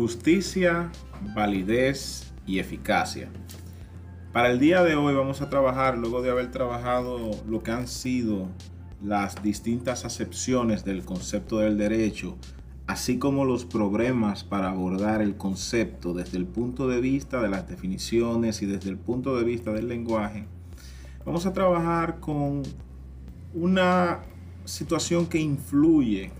Justicia, 0.00 0.90
validez 1.36 2.32
y 2.46 2.58
eficacia. 2.58 3.28
Para 4.32 4.50
el 4.50 4.58
día 4.58 4.82
de 4.82 4.94
hoy 4.94 5.12
vamos 5.12 5.42
a 5.42 5.50
trabajar, 5.50 5.98
luego 5.98 6.22
de 6.22 6.30
haber 6.30 6.50
trabajado 6.50 7.32
lo 7.46 7.62
que 7.62 7.70
han 7.70 7.86
sido 7.86 8.48
las 9.02 9.42
distintas 9.42 10.06
acepciones 10.06 10.86
del 10.86 11.04
concepto 11.04 11.58
del 11.58 11.76
derecho, 11.76 12.38
así 12.86 13.18
como 13.18 13.44
los 13.44 13.66
problemas 13.66 14.42
para 14.42 14.70
abordar 14.70 15.20
el 15.20 15.36
concepto 15.36 16.14
desde 16.14 16.38
el 16.38 16.46
punto 16.46 16.88
de 16.88 17.02
vista 17.02 17.42
de 17.42 17.50
las 17.50 17.68
definiciones 17.68 18.62
y 18.62 18.66
desde 18.66 18.88
el 18.88 18.96
punto 18.96 19.36
de 19.36 19.44
vista 19.44 19.70
del 19.70 19.88
lenguaje, 19.88 20.46
vamos 21.26 21.44
a 21.44 21.52
trabajar 21.52 22.20
con 22.20 22.62
una 23.52 24.20
situación 24.64 25.26
que 25.26 25.40
influye 25.40 26.30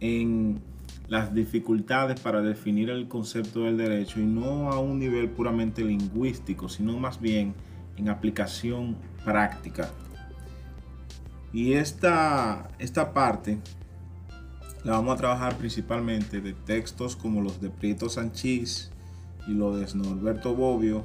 en 0.00 0.73
las 1.08 1.34
dificultades 1.34 2.18
para 2.20 2.40
definir 2.40 2.90
el 2.90 3.08
concepto 3.08 3.64
del 3.64 3.76
derecho 3.76 4.20
y 4.20 4.24
no 4.24 4.70
a 4.70 4.78
un 4.78 4.98
nivel 4.98 5.28
puramente 5.30 5.84
lingüístico, 5.84 6.68
sino 6.68 6.98
más 6.98 7.20
bien 7.20 7.54
en 7.96 8.08
aplicación 8.08 8.96
práctica. 9.24 9.90
Y 11.52 11.74
esta, 11.74 12.68
esta 12.78 13.12
parte 13.12 13.58
la 14.82 14.92
vamos 14.92 15.14
a 15.14 15.18
trabajar 15.18 15.56
principalmente 15.56 16.40
de 16.40 16.52
textos 16.52 17.16
como 17.16 17.40
los 17.40 17.60
de 17.60 17.70
Prieto 17.70 18.08
Sanchís 18.08 18.90
y 19.46 19.52
los 19.52 19.78
de 19.78 19.98
Norberto 19.98 20.54
Bobbio, 20.54 21.04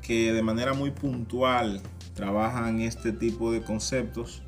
que 0.00 0.32
de 0.32 0.42
manera 0.42 0.72
muy 0.74 0.90
puntual 0.90 1.82
trabajan 2.14 2.80
este 2.80 3.12
tipo 3.12 3.52
de 3.52 3.62
conceptos 3.62 4.42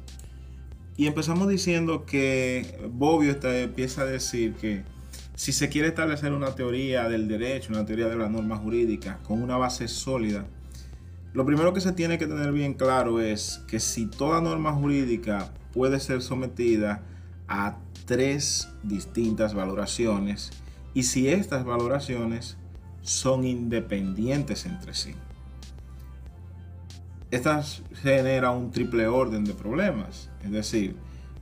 y 1.01 1.06
empezamos 1.06 1.48
diciendo 1.48 2.04
que 2.04 2.79
Bobbio 2.93 3.34
empieza 3.43 4.02
a 4.02 4.04
decir 4.04 4.52
que 4.52 4.82
si 5.34 5.51
se 5.51 5.70
quiere 5.70 5.88
establecer 5.88 6.34
una 6.34 6.54
teoría 6.54 7.09
del 7.09 7.26
derecho, 7.26 7.73
una 7.73 7.87
teoría 7.87 8.06
de 8.06 8.16
la 8.16 8.29
norma 8.29 8.59
jurídica 8.59 9.18
con 9.26 9.43
una 9.43 9.56
base 9.56 9.88
sólida, 9.88 10.45
lo 11.32 11.46
primero 11.46 11.73
que 11.73 11.80
se 11.80 11.93
tiene 11.93 12.18
que 12.18 12.26
tener 12.26 12.52
bien 12.52 12.74
claro 12.74 13.18
es 13.18 13.62
que 13.66 13.80
si 13.80 14.09
toda 14.09 14.43
norma 14.43 14.74
jurídica 14.74 15.51
puede 15.73 16.01
ser 16.01 16.21
sometida 16.21 17.02
a 17.48 17.78
tres 18.04 18.68
distintas 18.82 19.54
valoraciones 19.54 20.51
y 20.93 21.04
si 21.04 21.30
estas 21.30 21.65
valoraciones 21.65 22.59
son 23.01 23.46
independientes 23.46 24.66
entre 24.66 24.93
sí. 24.93 25.15
Estas 27.31 27.83
genera 28.03 28.51
un 28.51 28.73
triple 28.73 29.07
orden 29.07 29.45
de 29.45 29.55
problemas. 29.55 30.29
Es 30.43 30.51
decir, 30.51 30.97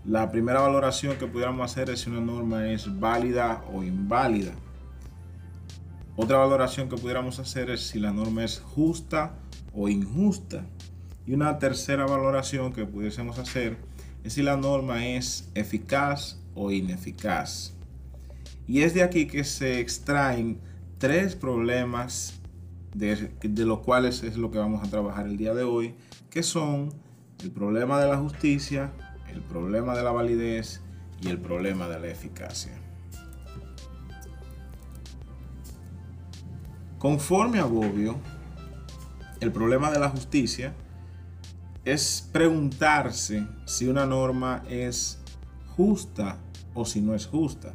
la 0.04 0.30
primera 0.30 0.60
valoración 0.60 1.16
que 1.16 1.26
pudiéramos 1.26 1.70
hacer 1.70 1.88
es 1.88 2.00
si 2.00 2.10
una 2.10 2.20
norma 2.20 2.68
es 2.68 3.00
válida 3.00 3.64
o 3.72 3.82
inválida. 3.82 4.52
Otra 6.16 6.38
valoración 6.38 6.88
que 6.88 6.96
pudiéramos 6.96 7.38
hacer 7.38 7.70
es 7.70 7.86
si 7.86 8.00
la 8.00 8.12
norma 8.12 8.44
es 8.44 8.60
justa 8.60 9.34
o 9.72 9.88
injusta. 9.88 10.66
Y 11.26 11.32
una 11.32 11.58
tercera 11.58 12.04
valoración 12.04 12.72
que 12.72 12.84
pudiésemos 12.84 13.38
hacer 13.38 13.78
es 14.24 14.34
si 14.34 14.42
la 14.42 14.56
norma 14.56 15.06
es 15.06 15.48
eficaz 15.54 16.38
o 16.54 16.70
ineficaz. 16.70 17.72
Y 18.66 18.82
es 18.82 18.92
de 18.92 19.02
aquí 19.02 19.26
que 19.26 19.44
se 19.44 19.80
extraen 19.80 20.58
tres 20.98 21.34
problemas 21.34 22.37
de, 22.94 23.32
de 23.42 23.64
los 23.64 23.80
cuales 23.80 24.22
es 24.22 24.36
lo 24.36 24.50
que 24.50 24.58
vamos 24.58 24.86
a 24.86 24.90
trabajar 24.90 25.26
el 25.26 25.36
día 25.36 25.54
de 25.54 25.64
hoy, 25.64 25.94
que 26.30 26.42
son 26.42 26.92
el 27.42 27.50
problema 27.50 28.00
de 28.00 28.08
la 28.08 28.16
justicia, 28.16 28.92
el 29.32 29.42
problema 29.42 29.96
de 29.96 30.02
la 30.02 30.10
validez 30.10 30.80
y 31.20 31.28
el 31.28 31.38
problema 31.38 31.88
de 31.88 32.00
la 32.00 32.08
eficacia. 32.08 32.72
Conforme 36.98 37.60
a 37.60 37.64
Bobbio, 37.64 38.16
el 39.40 39.52
problema 39.52 39.90
de 39.90 40.00
la 40.00 40.08
justicia 40.08 40.74
es 41.84 42.28
preguntarse 42.32 43.46
si 43.66 43.86
una 43.86 44.04
norma 44.04 44.64
es 44.68 45.20
justa 45.76 46.38
o 46.74 46.84
si 46.84 47.00
no 47.00 47.14
es 47.14 47.26
justa, 47.26 47.72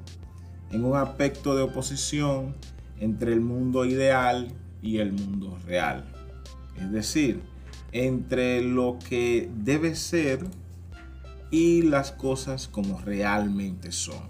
en 0.72 0.84
un 0.84 0.98
aspecto 0.98 1.56
de 1.56 1.64
oposición 1.64 2.56
entre 3.00 3.32
el 3.32 3.40
mundo 3.40 3.86
ideal 3.86 4.50
y 4.84 5.00
el 5.00 5.14
mundo 5.14 5.58
real. 5.66 6.06
Es 6.80 6.92
decir, 6.92 7.42
entre 7.92 8.62
lo 8.62 9.00
que 9.00 9.50
debe 9.56 9.96
ser 9.96 10.46
y 11.50 11.84
las 11.84 12.12
cosas 12.12 12.68
como 12.68 13.00
realmente 13.00 13.92
son, 13.92 14.24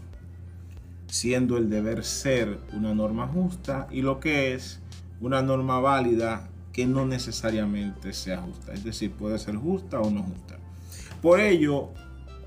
siendo 1.07 1.57
el 1.57 1.69
deber 1.69 2.03
ser 2.03 2.59
una 2.73 2.93
norma 2.93 3.27
justa 3.27 3.87
y 3.91 4.01
lo 4.01 4.19
que 4.19 4.53
es 4.53 4.79
una 5.19 5.41
norma 5.41 5.79
válida 5.79 6.49
que 6.71 6.85
no 6.85 7.05
necesariamente 7.05 8.13
sea 8.13 8.41
justa, 8.41 8.73
es 8.73 8.83
decir, 8.83 9.11
puede 9.11 9.39
ser 9.39 9.55
justa 9.55 10.01
o 10.01 10.09
no 10.09 10.23
justa. 10.23 10.57
Por 11.21 11.39
ello, 11.39 11.89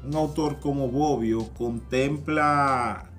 un 0.05 0.15
autor 0.15 0.61
como 0.61 0.89
Bobbio 0.89 1.49
contempla 1.55 3.11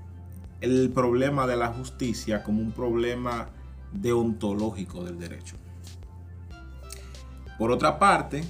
el 0.61 0.91
problema 0.91 1.47
de 1.47 1.55
la 1.55 1.67
justicia 1.67 2.43
como 2.43 2.61
un 2.61 2.71
problema 2.71 3.49
deontológico 3.93 5.03
del 5.03 5.19
derecho. 5.19 5.55
Por 7.57 7.71
otra 7.71 7.97
parte, 7.97 8.43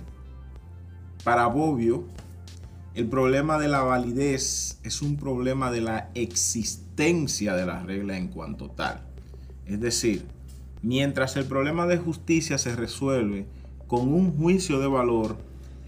para 1.24 1.48
Bobbio, 1.48 2.06
el 2.94 3.08
problema 3.08 3.60
de 3.60 3.68
la 3.68 3.82
validez 3.82 4.80
es 4.84 5.02
un 5.02 5.18
problema 5.18 5.72
de 5.72 5.82
la 5.82 6.10
existencia 6.16 7.54
de 7.54 7.66
la 7.66 7.84
regla 7.84 8.18
en 8.18 8.28
cuanto 8.28 8.72
tal. 8.72 9.02
Es 9.66 9.80
decir, 9.80 10.26
mientras 10.82 11.36
el 11.38 11.46
problema 11.46 11.86
de 11.86 11.98
justicia 11.98 12.58
se 12.58 12.76
resuelve 12.76 13.46
con 13.88 14.12
un 14.14 14.36
juicio 14.36 14.80
de 14.80 14.88
valor, 14.88 15.38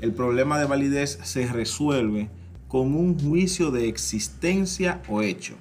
el 0.02 0.14
problema 0.14 0.60
de 0.60 0.66
validez 0.66 1.20
se 1.24 1.48
resuelve 1.48 2.30
con 2.68 2.94
un 2.94 3.20
juicio 3.20 3.72
de 3.72 3.90
existencia 3.90 5.02
o 5.10 5.24
hecho. 5.24 5.56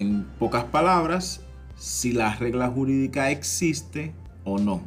En 0.00 0.24
pocas 0.40 0.64
palabras, 0.64 1.43
si 1.84 2.12
la 2.12 2.34
regla 2.34 2.70
jurídica 2.70 3.30
existe 3.30 4.14
o 4.42 4.58
no. 4.58 4.80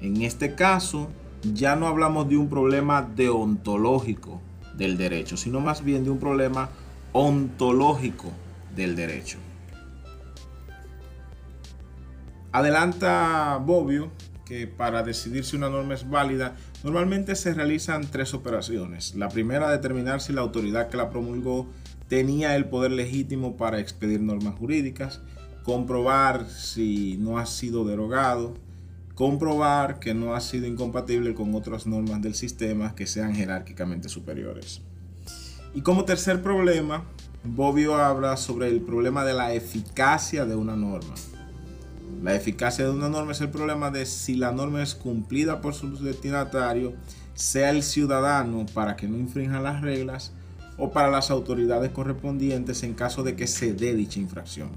En 0.00 0.22
este 0.22 0.54
caso, 0.54 1.10
ya 1.54 1.74
no 1.74 1.88
hablamos 1.88 2.28
de 2.28 2.36
un 2.36 2.48
problema 2.48 3.02
deontológico 3.02 4.40
del 4.76 4.96
derecho, 4.96 5.36
sino 5.36 5.58
más 5.58 5.82
bien 5.82 6.04
de 6.04 6.10
un 6.10 6.20
problema 6.20 6.70
ontológico 7.10 8.30
del 8.76 8.94
derecho. 8.94 9.38
Adelanta 12.52 13.56
Bobbio 13.56 14.12
que 14.44 14.68
para 14.68 15.02
decidir 15.02 15.44
si 15.44 15.56
una 15.56 15.70
norma 15.70 15.94
es 15.94 16.08
válida, 16.08 16.54
normalmente 16.84 17.34
se 17.34 17.54
realizan 17.54 18.06
tres 18.08 18.34
operaciones. 18.34 19.14
La 19.14 19.30
primera, 19.30 19.70
determinar 19.70 20.20
si 20.20 20.32
la 20.32 20.42
autoridad 20.42 20.90
que 20.90 20.96
la 20.96 21.10
promulgó 21.10 21.66
tenía 22.08 22.54
el 22.54 22.66
poder 22.66 22.92
legítimo 22.92 23.56
para 23.56 23.80
expedir 23.80 24.20
normas 24.20 24.54
jurídicas, 24.54 25.22
comprobar 25.64 26.46
si 26.48 27.16
no 27.18 27.38
ha 27.38 27.46
sido 27.46 27.84
derogado, 27.84 28.54
comprobar 29.14 29.98
que 29.98 30.14
no 30.14 30.34
ha 30.34 30.40
sido 30.40 30.66
incompatible 30.66 31.34
con 31.34 31.54
otras 31.54 31.86
normas 31.86 32.20
del 32.20 32.34
sistema 32.34 32.94
que 32.94 33.06
sean 33.06 33.34
jerárquicamente 33.34 34.08
superiores. 34.08 34.82
Y 35.74 35.80
como 35.80 36.04
tercer 36.04 36.42
problema, 36.42 37.04
Bobbio 37.42 37.96
habla 37.96 38.36
sobre 38.36 38.68
el 38.68 38.82
problema 38.82 39.24
de 39.24 39.34
la 39.34 39.54
eficacia 39.54 40.44
de 40.44 40.54
una 40.54 40.76
norma. 40.76 41.14
La 42.22 42.34
eficacia 42.34 42.84
de 42.84 42.90
una 42.90 43.08
norma 43.08 43.32
es 43.32 43.40
el 43.40 43.50
problema 43.50 43.90
de 43.90 44.06
si 44.06 44.34
la 44.34 44.52
norma 44.52 44.82
es 44.82 44.94
cumplida 44.94 45.60
por 45.60 45.74
su 45.74 45.96
destinatario, 45.96 46.92
sea 47.34 47.70
el 47.70 47.82
ciudadano 47.82 48.66
para 48.74 48.96
que 48.96 49.08
no 49.08 49.18
infrinja 49.18 49.60
las 49.60 49.80
reglas 49.80 50.32
o 50.76 50.90
para 50.90 51.10
las 51.10 51.30
autoridades 51.30 51.90
correspondientes 51.90 52.82
en 52.82 52.94
caso 52.94 53.22
de 53.22 53.34
que 53.34 53.46
se 53.46 53.72
dé 53.72 53.94
dicha 53.94 54.20
infracción. 54.20 54.70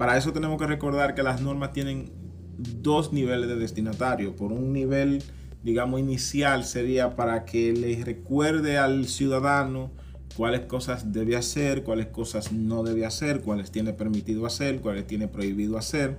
Para 0.00 0.16
eso 0.16 0.32
tenemos 0.32 0.58
que 0.58 0.66
recordar 0.66 1.14
que 1.14 1.22
las 1.22 1.42
normas 1.42 1.74
tienen 1.74 2.10
dos 2.56 3.12
niveles 3.12 3.50
de 3.50 3.56
destinatario. 3.56 4.34
Por 4.34 4.50
un 4.50 4.72
nivel, 4.72 5.22
digamos, 5.62 6.00
inicial 6.00 6.64
sería 6.64 7.16
para 7.16 7.44
que 7.44 7.74
le 7.74 8.02
recuerde 8.02 8.78
al 8.78 9.08
ciudadano 9.08 9.90
cuáles 10.38 10.60
cosas 10.60 11.12
debe 11.12 11.36
hacer, 11.36 11.82
cuáles 11.82 12.06
cosas 12.06 12.50
no 12.50 12.82
debe 12.82 13.04
hacer, 13.04 13.42
cuáles 13.42 13.70
tiene 13.72 13.92
permitido 13.92 14.46
hacer, 14.46 14.80
cuáles 14.80 15.06
tiene 15.06 15.28
prohibido 15.28 15.76
hacer. 15.76 16.16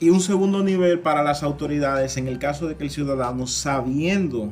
Y 0.00 0.08
un 0.08 0.22
segundo 0.22 0.62
nivel 0.62 1.00
para 1.00 1.22
las 1.22 1.42
autoridades 1.42 2.16
en 2.16 2.26
el 2.26 2.38
caso 2.38 2.68
de 2.68 2.76
que 2.76 2.84
el 2.84 2.90
ciudadano, 2.90 3.46
sabiendo 3.46 4.48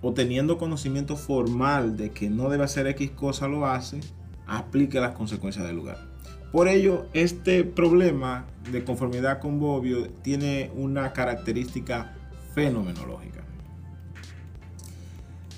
o 0.00 0.14
teniendo 0.14 0.56
conocimiento 0.56 1.14
formal 1.14 1.98
de 1.98 2.08
que 2.08 2.30
no 2.30 2.48
debe 2.48 2.64
hacer 2.64 2.86
X 2.86 3.10
cosa, 3.10 3.48
lo 3.48 3.66
hace, 3.66 4.00
aplique 4.46 5.00
las 5.00 5.14
consecuencias 5.14 5.66
del 5.66 5.76
lugar. 5.76 5.98
Por 6.52 6.68
ello, 6.68 7.06
este 7.14 7.64
problema 7.64 8.46
de 8.70 8.84
conformidad 8.84 9.40
con 9.40 9.58
Bobbio 9.58 10.08
tiene 10.22 10.70
una 10.76 11.12
característica 11.12 12.14
fenomenológica. 12.54 13.42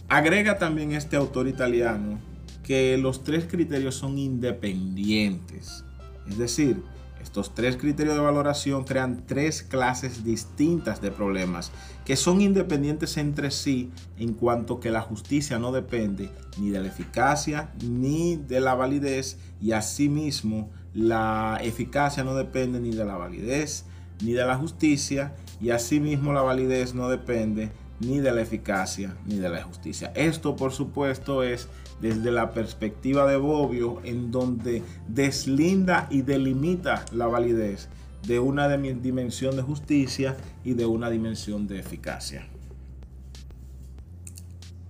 Agrega 0.08 0.58
también 0.58 0.92
este 0.92 1.16
autor 1.16 1.48
italiano 1.48 2.18
que 2.62 2.96
los 2.96 3.24
tres 3.24 3.44
criterios 3.44 3.94
son 3.94 4.18
independientes. 4.18 5.84
Es 6.28 6.38
decir, 6.38 6.82
estos 7.26 7.54
tres 7.54 7.76
criterios 7.76 8.14
de 8.14 8.20
valoración 8.20 8.84
crean 8.84 9.24
tres 9.26 9.64
clases 9.64 10.24
distintas 10.24 11.02
de 11.02 11.10
problemas 11.10 11.72
que 12.04 12.14
son 12.14 12.40
independientes 12.40 13.16
entre 13.16 13.50
sí 13.50 13.90
en 14.16 14.32
cuanto 14.32 14.78
que 14.78 14.92
la 14.92 15.00
justicia 15.02 15.58
no 15.58 15.72
depende 15.72 16.30
ni 16.56 16.70
de 16.70 16.80
la 16.80 16.86
eficacia 16.86 17.72
ni 17.84 18.36
de 18.36 18.60
la 18.60 18.74
validez 18.74 19.38
y 19.60 19.72
asimismo 19.72 20.70
la 20.94 21.58
eficacia 21.62 22.22
no 22.22 22.36
depende 22.36 22.78
ni 22.78 22.92
de 22.92 23.04
la 23.04 23.16
validez 23.16 23.84
ni 24.22 24.32
de 24.32 24.46
la 24.46 24.56
justicia 24.56 25.34
y 25.60 25.70
asimismo 25.70 26.32
la 26.32 26.42
validez 26.42 26.94
no 26.94 27.08
depende 27.08 27.72
ni 27.98 28.20
de 28.20 28.30
la 28.30 28.42
eficacia 28.42 29.16
ni 29.26 29.36
de 29.36 29.48
la 29.48 29.62
justicia. 29.62 30.12
Esto 30.14 30.54
por 30.54 30.72
supuesto 30.72 31.42
es 31.42 31.68
desde 32.00 32.30
la 32.30 32.52
perspectiva 32.52 33.26
de 33.26 33.36
Bobbio, 33.36 34.00
en 34.04 34.30
donde 34.30 34.82
deslinda 35.08 36.08
y 36.10 36.22
delimita 36.22 37.04
la 37.12 37.26
validez 37.26 37.88
de 38.26 38.38
una 38.40 38.68
dimensión 38.68 39.56
de 39.56 39.62
justicia 39.62 40.36
y 40.64 40.74
de 40.74 40.86
una 40.86 41.10
dimensión 41.10 41.66
de 41.66 41.78
eficacia. 41.78 42.46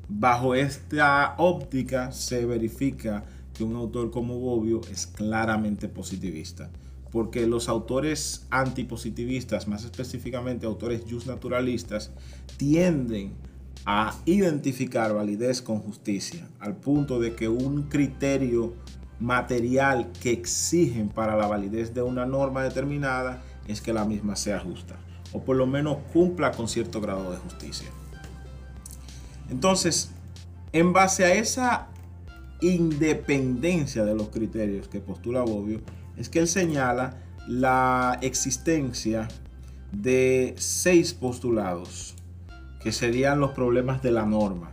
Bajo 0.09 0.55
esta 0.55 1.35
óptica 1.39 2.13
se 2.13 2.47
verifica 2.47 3.25
que 3.53 3.65
un 3.65 3.77
autor 3.77 4.11
como 4.11 4.39
Bobbio 4.39 4.81
es 4.93 5.07
claramente 5.07 5.89
positivista, 5.89 6.71
porque 7.11 7.47
los 7.47 7.69
autores 7.69 8.47
antipositivistas, 8.51 9.67
más 9.67 9.85
específicamente 9.85 10.67
autores 10.67 11.03
naturalistas, 11.27 12.13
tienden 12.57 13.33
a 13.87 14.17
identificar 14.25 15.15
validez 15.15 15.63
con 15.63 15.79
justicia, 15.79 16.49
al 16.59 16.75
punto 16.75 17.21
de 17.21 17.37
que 17.37 17.49
un 17.49 17.85
criterio 17.85 18.75
material 19.21 20.11
que 20.21 20.33
exigen 20.33 21.09
para 21.09 21.37
la 21.37 21.47
validez 21.47 21.95
de 21.95 22.03
una 22.03 22.27
norma 22.27 22.65
determinada 22.65 23.45
es 23.69 23.81
que 23.81 23.93
la 23.93 24.05
misma 24.05 24.35
sea 24.35 24.59
justa, 24.59 24.97
o 25.33 25.45
por 25.45 25.55
lo 25.55 25.69
menos 25.69 25.99
cumpla 26.13 26.51
con 26.51 26.69
cierto 26.69 27.01
grado 27.01 27.31
de 27.31 27.37
justicia. 27.39 27.89
Entonces, 29.51 30.11
en 30.73 30.93
base 30.93 31.25
a 31.25 31.35
esa 31.35 31.87
independencia 32.61 34.05
de 34.05 34.17
los 34.17 34.31
criterios 34.31 34.89
que 34.89 34.99
postula 34.99 35.43
Bobbio, 35.43 35.81
es 36.17 36.29
que 36.29 36.41
él 36.41 36.49
señala 36.49 37.23
la 37.47 38.19
existencia 38.21 39.29
de 39.93 40.57
seis 40.59 41.15
postulados 41.15 42.16
que 42.87 42.93
serían 42.93 43.41
los 43.41 43.51
problemas 43.51 44.01
de 44.01 44.13
la 44.13 44.25
norma. 44.25 44.71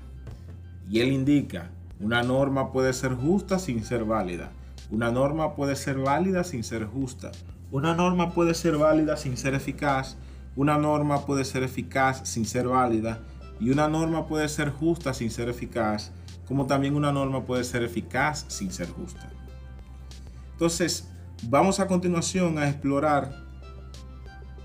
Y 0.87 0.99
él 0.99 1.11
indica, 1.11 1.71
una 1.99 2.21
norma 2.21 2.71
puede 2.71 2.93
ser 2.93 3.15
justa 3.15 3.57
sin 3.57 3.83
ser 3.83 4.05
válida. 4.05 4.51
Una 4.91 5.09
norma 5.09 5.55
puede 5.55 5.75
ser 5.75 5.97
válida 5.97 6.43
sin 6.43 6.63
ser 6.63 6.85
justa. 6.85 7.31
Una 7.71 7.95
norma 7.95 8.29
puede 8.29 8.53
ser 8.53 8.77
válida 8.77 9.17
sin 9.17 9.35
ser 9.35 9.55
eficaz. 9.55 10.15
Una 10.55 10.77
norma 10.77 11.25
puede 11.25 11.43
ser 11.43 11.63
eficaz 11.63 12.21
sin 12.29 12.45
ser 12.45 12.67
válida. 12.67 13.17
Y 13.59 13.71
una 13.71 13.87
norma 13.87 14.27
puede 14.27 14.47
ser 14.47 14.69
justa 14.69 15.15
sin 15.15 15.31
ser 15.31 15.49
eficaz. 15.49 16.11
Como 16.47 16.67
también 16.67 16.95
una 16.95 17.11
norma 17.11 17.45
puede 17.45 17.63
ser 17.63 17.81
eficaz 17.81 18.45
sin 18.47 18.71
ser 18.71 18.89
justa. 18.89 19.27
Entonces, 20.51 21.09
vamos 21.49 21.79
a 21.79 21.87
continuación 21.87 22.59
a 22.59 22.69
explorar 22.69 23.43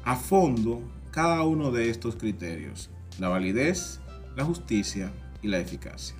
a 0.04 0.16
fondo 0.16 0.82
cada 1.10 1.44
uno 1.44 1.70
de 1.70 1.88
estos 1.88 2.14
criterios 2.14 2.90
la 3.18 3.28
validez, 3.28 4.00
la 4.36 4.44
justicia 4.44 5.12
y 5.42 5.48
la 5.48 5.58
eficacia. 5.58 6.16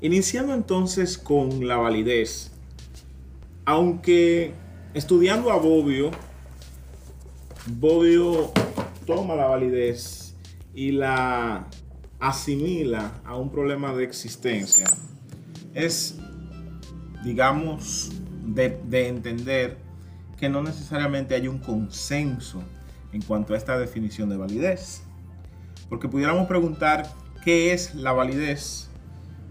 Iniciando 0.00 0.54
entonces 0.54 1.18
con 1.18 1.66
la 1.66 1.76
validez, 1.76 2.52
aunque 3.64 4.54
estudiando 4.94 5.50
a 5.50 5.56
Bobbio, 5.56 6.10
Bobbio 7.66 8.52
toma 9.06 9.34
la 9.34 9.46
validez 9.46 10.34
y 10.72 10.92
la 10.92 11.66
asimila 12.20 13.20
a 13.24 13.36
un 13.36 13.50
problema 13.50 13.92
de 13.92 14.04
existencia, 14.04 14.86
es, 15.74 16.16
digamos, 17.24 18.10
de, 18.46 18.80
de 18.84 19.08
entender 19.08 19.87
que 20.38 20.48
no 20.48 20.62
necesariamente 20.62 21.34
hay 21.34 21.48
un 21.48 21.58
consenso 21.58 22.62
en 23.12 23.22
cuanto 23.22 23.54
a 23.54 23.56
esta 23.56 23.78
definición 23.78 24.28
de 24.28 24.36
validez. 24.36 25.02
Porque 25.88 26.08
pudiéramos 26.08 26.46
preguntar 26.46 27.08
qué 27.44 27.72
es 27.72 27.94
la 27.94 28.12
validez 28.12 28.88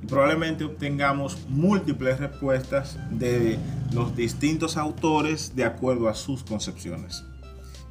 y 0.01 0.05
probablemente 0.05 0.63
obtengamos 0.63 1.37
múltiples 1.49 2.19
respuestas 2.19 2.97
de 3.09 3.57
los 3.93 4.15
distintos 4.15 4.77
autores 4.77 5.55
de 5.55 5.65
acuerdo 5.65 6.07
a 6.07 6.13
sus 6.13 6.43
concepciones. 6.43 7.23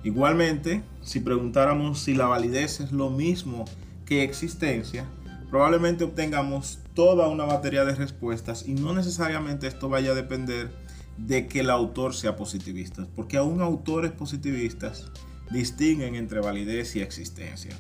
Igualmente, 0.05 0.85
si 1.03 1.21
preguntáramos 1.21 1.99
si 1.99 2.15
la 2.15 2.27
validez 2.27 2.81
es 2.81 2.93
lo 2.93 3.11
mismo 3.11 3.65
que 4.05 4.23
existencia, 4.23 5.05
probablemente 5.51 6.05
obtengamos 6.05 6.79
toda 6.95 7.29
una 7.29 7.45
batería 7.45 7.85
de 7.85 7.95
respuestas 7.95 8.69
y 8.69 8.75
no 8.75 8.95
necesariamente 8.95 9.67
esto 9.67 9.89
vaya 9.89 10.13
a 10.13 10.15
depender 10.15 10.71
de 11.17 11.47
que 11.47 11.61
el 11.61 11.71
autor 11.71 12.15
sea 12.15 12.37
positivista, 12.37 13.07
porque 13.15 13.37
aún 13.37 13.61
autores 13.61 14.13
positivistas 14.13 15.11
distinguen 15.51 16.15
entre 16.15 16.41
validez 16.41 16.97
y 16.97 17.01
existencia. 17.01 17.77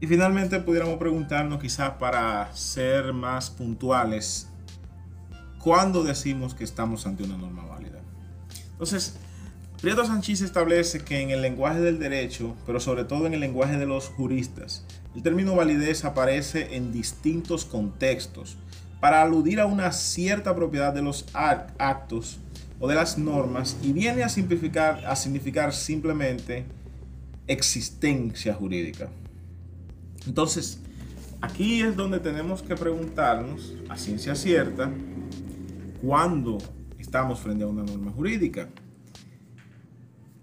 Y 0.00 0.06
finalmente 0.06 0.60
pudiéramos 0.60 0.98
preguntarnos 0.98 1.60
quizás 1.60 1.92
para 1.92 2.54
ser 2.54 3.12
más 3.12 3.50
puntuales, 3.50 4.48
¿cuándo 5.58 6.04
decimos 6.04 6.54
que 6.54 6.64
estamos 6.64 7.06
ante 7.06 7.22
una 7.22 7.38
norma 7.38 7.64
válida? 7.64 8.00
Entonces, 8.72 9.16
Prieto 9.80 10.04
Sanchís 10.04 10.40
establece 10.40 11.00
que 11.00 11.20
en 11.20 11.30
el 11.30 11.42
lenguaje 11.42 11.80
del 11.80 11.98
derecho, 11.98 12.56
pero 12.66 12.80
sobre 12.80 13.04
todo 13.04 13.26
en 13.26 13.34
el 13.34 13.40
lenguaje 13.40 13.76
de 13.76 13.86
los 13.86 14.08
juristas, 14.08 14.84
el 15.14 15.22
término 15.22 15.54
validez 15.54 16.04
aparece 16.04 16.76
en 16.76 16.92
distintos 16.92 17.64
contextos 17.64 18.56
para 19.04 19.20
aludir 19.20 19.60
a 19.60 19.66
una 19.66 19.92
cierta 19.92 20.56
propiedad 20.56 20.90
de 20.90 21.02
los 21.02 21.26
actos 21.34 22.38
o 22.80 22.88
de 22.88 22.94
las 22.94 23.18
normas 23.18 23.76
y 23.82 23.92
viene 23.92 24.22
a 24.22 24.30
significar 24.30 25.74
simplemente 25.74 26.64
existencia 27.46 28.54
jurídica. 28.54 29.10
Entonces, 30.26 30.80
aquí 31.42 31.82
es 31.82 31.94
donde 31.94 32.18
tenemos 32.18 32.62
que 32.62 32.76
preguntarnos 32.76 33.74
a 33.90 33.98
ciencia 33.98 34.34
cierta 34.34 34.90
cuándo 36.00 36.56
estamos 36.98 37.40
frente 37.40 37.64
a 37.64 37.66
una 37.66 37.82
norma 37.82 38.10
jurídica. 38.10 38.70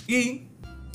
Y 0.05 0.43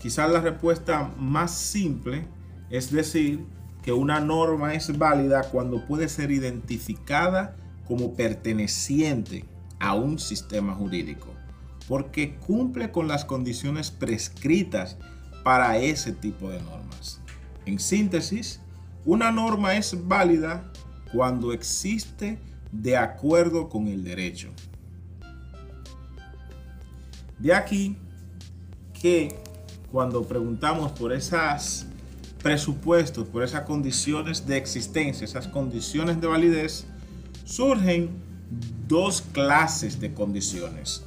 quizás 0.01 0.31
la 0.31 0.41
respuesta 0.41 1.11
más 1.19 1.51
simple 1.53 2.29
es 2.71 2.93
decir 2.93 3.45
que 3.87 3.93
una 3.93 4.19
norma 4.19 4.75
es 4.75 4.99
válida 4.99 5.45
cuando 5.45 5.87
puede 5.87 6.09
ser 6.09 6.33
identificada 6.33 7.55
como 7.87 8.15
perteneciente 8.15 9.45
a 9.79 9.95
un 9.95 10.19
sistema 10.19 10.75
jurídico, 10.75 11.29
porque 11.87 12.35
cumple 12.35 12.91
con 12.91 13.07
las 13.07 13.25
condiciones 13.25 13.93
prescritas 13.93 14.99
para 15.45 15.79
ese 15.79 16.11
tipo 16.11 16.51
de 16.51 16.61
normas. 16.63 17.21
En 17.65 17.79
síntesis, 17.79 18.61
una 19.05 19.31
norma 19.31 19.77
es 19.77 20.09
válida 20.09 20.73
cuando 21.13 21.53
existe 21.53 22.41
de 22.73 22.97
acuerdo 22.97 23.69
con 23.69 23.87
el 23.87 24.03
derecho. 24.03 24.51
De 27.39 27.55
aquí 27.55 27.97
que 29.01 29.29
cuando 29.93 30.27
preguntamos 30.27 30.91
por 30.91 31.13
esas 31.13 31.87
presupuestos, 32.47 33.27
por 33.27 33.43
esas 33.43 33.63
condiciones 33.63 34.47
de 34.47 34.57
existencia, 34.57 35.25
esas 35.25 35.49
condiciones 35.49 36.21
de 36.21 36.29
validez, 36.29 36.87
surgen 37.45 38.09
dos 38.87 39.21
clases 39.21 39.99
de 39.99 40.15
condiciones, 40.15 41.05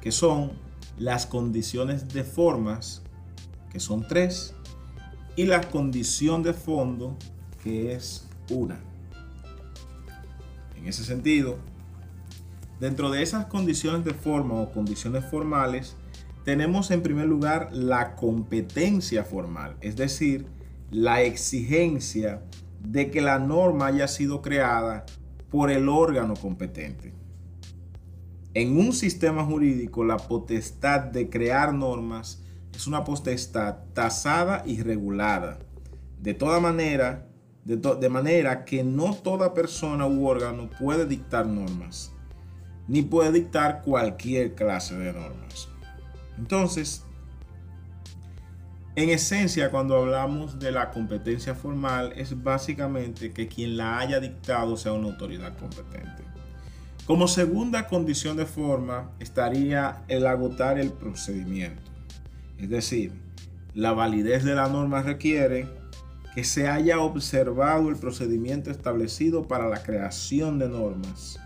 que 0.00 0.10
son 0.10 0.50
las 0.98 1.24
condiciones 1.26 2.08
de 2.08 2.24
formas, 2.24 3.00
que 3.70 3.78
son 3.78 4.08
tres, 4.08 4.56
y 5.36 5.46
la 5.46 5.60
condición 5.60 6.42
de 6.42 6.52
fondo, 6.52 7.16
que 7.62 7.92
es 7.92 8.26
una. 8.50 8.80
En 10.76 10.88
ese 10.88 11.04
sentido, 11.04 11.58
dentro 12.80 13.08
de 13.08 13.22
esas 13.22 13.46
condiciones 13.46 14.04
de 14.04 14.14
forma 14.14 14.54
o 14.54 14.72
condiciones 14.72 15.24
formales, 15.26 15.94
tenemos 16.44 16.90
en 16.90 17.02
primer 17.02 17.26
lugar 17.26 17.68
la 17.72 18.16
competencia 18.16 19.22
formal, 19.22 19.76
es 19.80 19.94
decir, 19.94 20.44
la 20.92 21.22
exigencia 21.22 22.42
de 22.80 23.10
que 23.10 23.22
la 23.22 23.38
norma 23.38 23.86
haya 23.86 24.06
sido 24.06 24.42
creada 24.42 25.06
por 25.50 25.70
el 25.70 25.88
órgano 25.88 26.34
competente. 26.34 27.14
En 28.52 28.76
un 28.76 28.92
sistema 28.92 29.42
jurídico, 29.42 30.04
la 30.04 30.18
potestad 30.18 31.00
de 31.00 31.30
crear 31.30 31.72
normas 31.72 32.42
es 32.74 32.86
una 32.86 33.04
potestad 33.04 33.76
tasada 33.94 34.62
y 34.66 34.82
regulada. 34.82 35.58
De 36.20 36.34
toda 36.34 36.60
manera, 36.60 37.26
de, 37.64 37.78
de, 37.78 38.08
manera 38.10 38.66
que 38.66 38.84
no 38.84 39.14
toda 39.14 39.54
persona 39.54 40.06
u 40.06 40.26
órgano 40.26 40.68
puede 40.78 41.06
dictar 41.06 41.46
normas, 41.46 42.12
ni 42.86 43.00
puede 43.00 43.32
dictar 43.32 43.80
cualquier 43.82 44.54
clase 44.54 44.94
de 44.94 45.14
normas. 45.14 45.70
Entonces, 46.36 47.06
en 48.94 49.08
esencia, 49.08 49.70
cuando 49.70 49.96
hablamos 49.96 50.58
de 50.58 50.70
la 50.70 50.90
competencia 50.90 51.54
formal, 51.54 52.12
es 52.14 52.42
básicamente 52.42 53.32
que 53.32 53.48
quien 53.48 53.78
la 53.78 53.98
haya 53.98 54.20
dictado 54.20 54.76
sea 54.76 54.92
una 54.92 55.08
autoridad 55.08 55.56
competente. 55.56 56.24
Como 57.06 57.26
segunda 57.26 57.88
condición 57.88 58.36
de 58.36 58.44
forma 58.44 59.10
estaría 59.18 60.02
el 60.08 60.26
agotar 60.26 60.78
el 60.78 60.92
procedimiento. 60.92 61.90
Es 62.58 62.68
decir, 62.68 63.12
la 63.74 63.92
validez 63.92 64.44
de 64.44 64.54
la 64.54 64.68
norma 64.68 65.02
requiere 65.02 65.66
que 66.34 66.44
se 66.44 66.68
haya 66.68 67.00
observado 67.00 67.88
el 67.88 67.96
procedimiento 67.96 68.70
establecido 68.70 69.48
para 69.48 69.68
la 69.68 69.82
creación 69.82 70.58
de 70.58 70.68
normas 70.68 71.40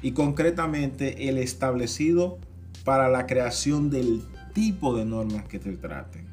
y 0.00 0.12
concretamente 0.12 1.28
el 1.28 1.36
establecido 1.36 2.38
para 2.84 3.10
la 3.10 3.26
creación 3.26 3.90
del 3.90 4.22
tipo 4.54 4.96
de 4.96 5.04
normas 5.04 5.44
que 5.44 5.58
se 5.58 5.76
traten. 5.76 6.29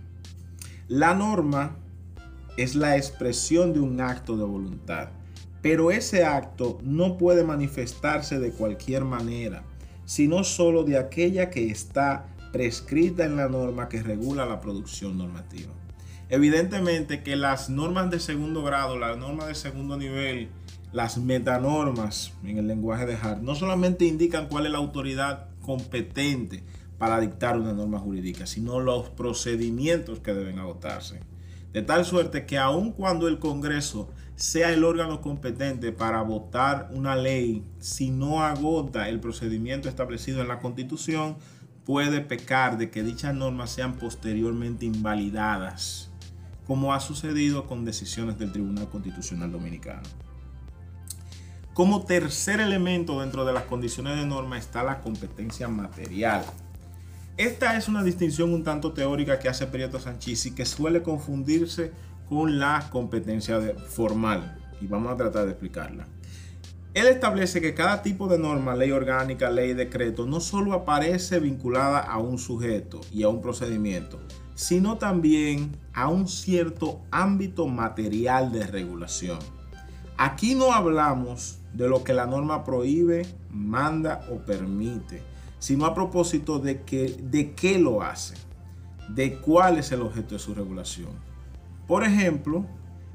La 0.87 1.13
norma 1.13 1.75
es 2.55 2.75
la 2.75 2.95
expresión 2.95 3.73
de 3.73 3.81
un 3.81 3.99
acto 3.99 4.37
de 4.37 4.45
voluntad, 4.45 5.09
pero 5.61 5.91
ese 5.91 6.23
acto 6.23 6.79
no 6.81 7.17
puede 7.17 7.43
manifestarse 7.43 8.39
de 8.39 8.51
cualquier 8.51 9.03
manera, 9.03 9.63
sino 10.05 10.45
solo 10.45 10.85
de 10.85 10.97
aquella 10.97 11.49
que 11.49 11.69
está 11.69 12.27
prescrita 12.53 13.25
en 13.25 13.35
la 13.35 13.49
norma 13.49 13.89
que 13.89 14.01
regula 14.01 14.45
la 14.45 14.61
producción 14.61 15.17
normativa. 15.17 15.73
Evidentemente 16.29 17.21
que 17.21 17.35
las 17.35 17.69
normas 17.69 18.09
de 18.09 18.21
segundo 18.21 18.63
grado, 18.63 18.97
las 18.97 19.17
normas 19.17 19.47
de 19.47 19.55
segundo 19.55 19.97
nivel, 19.97 20.47
las 20.93 21.17
metanormas 21.17 22.31
en 22.45 22.59
el 22.59 22.67
lenguaje 22.67 23.05
de 23.05 23.15
Hart, 23.15 23.41
no 23.41 23.55
solamente 23.55 24.05
indican 24.05 24.47
cuál 24.47 24.65
es 24.65 24.71
la 24.71 24.77
autoridad 24.77 25.49
competente, 25.61 26.63
para 26.97 27.19
dictar 27.19 27.59
una 27.59 27.73
norma 27.73 27.99
jurídica, 27.99 28.45
sino 28.45 28.79
los 28.79 29.09
procedimientos 29.09 30.19
que 30.19 30.33
deben 30.33 30.59
agotarse. 30.59 31.19
De 31.73 31.81
tal 31.81 32.05
suerte 32.05 32.45
que 32.45 32.57
aun 32.57 32.91
cuando 32.91 33.27
el 33.27 33.39
Congreso 33.39 34.09
sea 34.35 34.71
el 34.71 34.83
órgano 34.83 35.21
competente 35.21 35.91
para 35.91 36.21
votar 36.21 36.89
una 36.93 37.15
ley, 37.15 37.65
si 37.79 38.09
no 38.09 38.43
agota 38.43 39.09
el 39.09 39.19
procedimiento 39.19 39.89
establecido 39.89 40.41
en 40.41 40.47
la 40.47 40.59
Constitución, 40.59 41.37
puede 41.85 42.21
pecar 42.21 42.77
de 42.77 42.89
que 42.89 43.03
dichas 43.03 43.33
normas 43.33 43.71
sean 43.71 43.93
posteriormente 43.95 44.85
invalidadas, 44.85 46.11
como 46.65 46.93
ha 46.93 46.99
sucedido 46.99 47.65
con 47.65 47.85
decisiones 47.85 48.37
del 48.37 48.51
Tribunal 48.51 48.89
Constitucional 48.89 49.51
Dominicano. 49.51 50.03
Como 51.73 52.05
tercer 52.05 52.59
elemento 52.59 53.21
dentro 53.21 53.45
de 53.45 53.53
las 53.53 53.63
condiciones 53.63 54.17
de 54.17 54.25
norma 54.25 54.57
está 54.57 54.83
la 54.83 54.99
competencia 55.01 55.67
material. 55.67 56.43
Esta 57.37 57.77
es 57.77 57.87
una 57.87 58.03
distinción 58.03 58.51
un 58.51 58.63
tanto 58.63 58.93
teórica 58.93 59.37
que 59.37 59.47
hace 59.47 59.67
Prieto 59.67 59.99
Sanchis 59.99 60.47
y 60.47 60.55
que 60.55 60.65
suele 60.65 61.03
confundirse 61.03 61.91
con 62.27 62.57
la 62.57 62.89
competencia 62.89 63.61
formal. 63.87 64.57
Y 64.81 64.87
vamos 64.87 65.13
a 65.13 65.17
tratar 65.17 65.45
de 65.45 65.51
explicarla. 65.51 66.07
Él 66.95 67.05
establece 67.05 67.61
que 67.61 67.75
cada 67.75 68.01
tipo 68.01 68.27
de 68.27 68.39
norma, 68.39 68.75
ley 68.75 68.89
orgánica, 68.89 69.51
ley, 69.51 69.75
decreto, 69.75 70.25
no 70.25 70.39
solo 70.39 70.73
aparece 70.73 71.39
vinculada 71.39 71.99
a 71.99 72.17
un 72.17 72.39
sujeto 72.39 73.01
y 73.13 73.21
a 73.21 73.29
un 73.29 73.39
procedimiento, 73.39 74.19
sino 74.55 74.97
también 74.97 75.77
a 75.93 76.09
un 76.09 76.27
cierto 76.27 77.01
ámbito 77.11 77.67
material 77.67 78.51
de 78.51 78.65
regulación. 78.65 79.37
Aquí 80.17 80.55
no 80.55 80.73
hablamos 80.73 81.59
de 81.71 81.87
lo 81.87 82.03
que 82.03 82.13
la 82.13 82.25
norma 82.25 82.63
prohíbe, 82.63 83.27
manda 83.51 84.25
o 84.31 84.37
permite, 84.43 85.21
sino 85.59 85.85
a 85.85 85.93
propósito 85.93 86.59
de, 86.59 86.81
que, 86.81 87.17
de 87.21 87.53
qué 87.53 87.79
lo 87.79 88.01
hace, 88.01 88.35
de 89.09 89.37
cuál 89.37 89.77
es 89.77 89.91
el 89.91 90.01
objeto 90.01 90.35
de 90.35 90.39
su 90.39 90.53
regulación. 90.53 91.09
Por 91.87 92.03
ejemplo, 92.03 92.65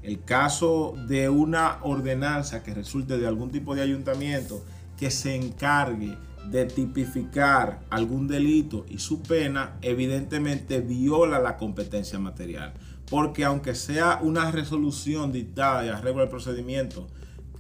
el 0.03 0.25
caso 0.25 0.95
de 1.07 1.29
una 1.29 1.79
ordenanza 1.83 2.63
que 2.63 2.75
resulte 2.75 3.19
de 3.19 3.27
algún 3.27 3.51
tipo 3.51 3.75
de 3.75 3.83
ayuntamiento 3.83 4.65
que 4.97 5.11
se 5.11 5.37
encargue 5.37 6.17
de 6.51 6.65
tipificar 6.65 7.81
algún 7.91 8.27
delito 8.27 8.85
y 8.89 8.99
su 8.99 9.23
pena, 9.23 9.77
evidentemente 9.83 10.81
viola 10.81 11.39
la 11.39 11.57
competencia 11.57 12.19
material. 12.19 12.73
Porque 13.09 13.45
aunque 13.45 13.75
sea 13.75 14.19
una 14.23 14.51
resolución 14.51 15.33
dictada 15.33 15.85
y 15.85 15.89
arreglo 15.89 16.23
el 16.23 16.29
procedimiento 16.29 17.07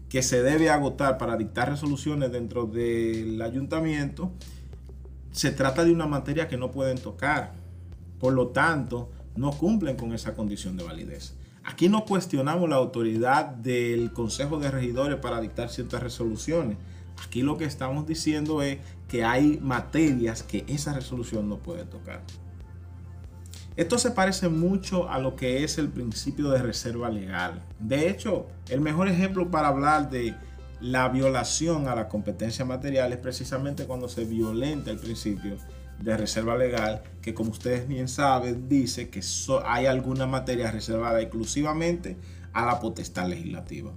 que 0.08 0.22
se 0.22 0.42
debe 0.42 0.70
agotar 0.70 1.16
para 1.16 1.36
dictar 1.36 1.70
resoluciones 1.70 2.32
dentro 2.32 2.66
del 2.66 3.40
ayuntamiento, 3.40 4.32
se 5.32 5.50
trata 5.50 5.84
de 5.84 5.92
una 5.92 6.06
materia 6.06 6.46
que 6.46 6.56
no 6.56 6.70
pueden 6.70 6.98
tocar. 6.98 7.52
Por 8.20 8.34
lo 8.34 8.48
tanto, 8.48 9.10
no 9.34 9.50
cumplen 9.52 9.96
con 9.96 10.12
esa 10.12 10.34
condición 10.34 10.76
de 10.76 10.84
validez. 10.84 11.34
Aquí 11.64 11.88
no 11.88 12.04
cuestionamos 12.04 12.68
la 12.68 12.76
autoridad 12.76 13.46
del 13.46 14.12
Consejo 14.12 14.58
de 14.58 14.70
Regidores 14.70 15.18
para 15.18 15.40
dictar 15.40 15.70
ciertas 15.70 16.02
resoluciones. 16.02 16.76
Aquí 17.24 17.42
lo 17.42 17.56
que 17.56 17.64
estamos 17.64 18.06
diciendo 18.06 18.62
es 18.62 18.78
que 19.08 19.24
hay 19.24 19.58
materias 19.60 20.42
que 20.42 20.64
esa 20.68 20.92
resolución 20.92 21.48
no 21.48 21.58
puede 21.58 21.84
tocar. 21.84 22.22
Esto 23.76 23.98
se 23.98 24.10
parece 24.10 24.48
mucho 24.48 25.08
a 25.08 25.18
lo 25.18 25.34
que 25.34 25.64
es 25.64 25.78
el 25.78 25.88
principio 25.88 26.50
de 26.50 26.62
reserva 26.62 27.08
legal. 27.08 27.62
De 27.78 28.10
hecho, 28.10 28.46
el 28.68 28.80
mejor 28.82 29.08
ejemplo 29.08 29.50
para 29.50 29.68
hablar 29.68 30.10
de 30.10 30.34
la 30.82 31.08
violación 31.08 31.86
a 31.86 31.94
la 31.94 32.08
competencia 32.08 32.64
material 32.64 33.12
es 33.12 33.18
precisamente 33.18 33.86
cuando 33.86 34.08
se 34.08 34.24
violenta 34.24 34.90
el 34.90 34.98
principio 34.98 35.56
de 36.00 36.16
reserva 36.16 36.56
legal, 36.56 37.02
que 37.22 37.32
como 37.32 37.52
ustedes 37.52 37.86
bien 37.86 38.08
saben, 38.08 38.68
dice 38.68 39.08
que 39.08 39.20
hay 39.64 39.86
alguna 39.86 40.26
materia 40.26 40.72
reservada 40.72 41.20
exclusivamente 41.20 42.16
a 42.52 42.66
la 42.66 42.80
potestad 42.80 43.28
legislativa. 43.28 43.92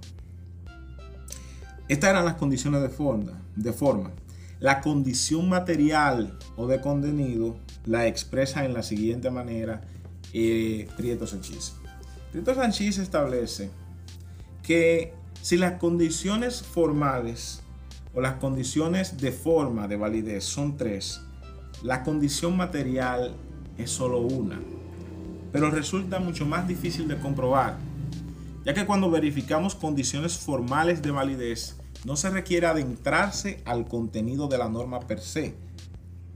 Estas 1.88 2.10
eran 2.10 2.24
las 2.24 2.34
condiciones 2.34 2.82
de 2.82 2.88
forma. 2.88 3.32
De 3.56 3.72
forma. 3.72 4.12
La 4.60 4.80
condición 4.80 5.48
material 5.48 6.38
o 6.56 6.68
de 6.68 6.80
contenido 6.80 7.56
la 7.84 8.06
expresa 8.06 8.64
en 8.64 8.74
la 8.74 8.84
siguiente 8.84 9.30
manera 9.30 9.80
eh, 10.32 10.88
Prieto 10.96 11.26
Sanchís. 11.26 11.74
Prieto 12.30 12.54
Sanchís 12.54 12.98
establece 12.98 13.70
que 14.62 15.12
si 15.46 15.56
las 15.56 15.74
condiciones 15.74 16.60
formales 16.60 17.62
o 18.12 18.20
las 18.20 18.34
condiciones 18.38 19.16
de 19.18 19.30
forma 19.30 19.86
de 19.86 19.94
validez 19.94 20.42
son 20.42 20.76
tres, 20.76 21.20
la 21.84 22.02
condición 22.02 22.56
material 22.56 23.32
es 23.78 23.92
solo 23.92 24.18
una, 24.18 24.60
pero 25.52 25.70
resulta 25.70 26.18
mucho 26.18 26.46
más 26.46 26.66
difícil 26.66 27.06
de 27.06 27.20
comprobar, 27.20 27.76
ya 28.64 28.74
que 28.74 28.86
cuando 28.86 29.08
verificamos 29.08 29.76
condiciones 29.76 30.36
formales 30.36 31.00
de 31.00 31.12
validez, 31.12 31.76
no 32.04 32.16
se 32.16 32.28
requiere 32.30 32.66
adentrarse 32.66 33.62
al 33.66 33.86
contenido 33.86 34.48
de 34.48 34.58
la 34.58 34.68
norma 34.68 34.98
per 34.98 35.20
se. 35.20 35.54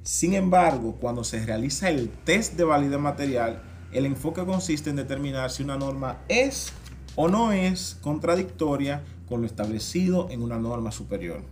Sin 0.04 0.34
embargo, 0.34 0.98
cuando 1.00 1.24
se 1.24 1.44
realiza 1.44 1.90
el 1.90 2.10
test 2.10 2.54
de 2.54 2.62
validez 2.62 3.00
material, 3.00 3.60
el 3.90 4.06
enfoque 4.06 4.44
consiste 4.44 4.90
en 4.90 4.94
determinar 4.94 5.50
si 5.50 5.64
una 5.64 5.76
norma 5.76 6.18
es 6.28 6.72
o 7.16 7.28
no 7.28 7.52
es 7.52 7.98
contradictoria 8.00 9.02
con 9.28 9.40
lo 9.40 9.46
establecido 9.46 10.28
en 10.30 10.42
una 10.42 10.58
norma 10.58 10.92
superior. 10.92 11.42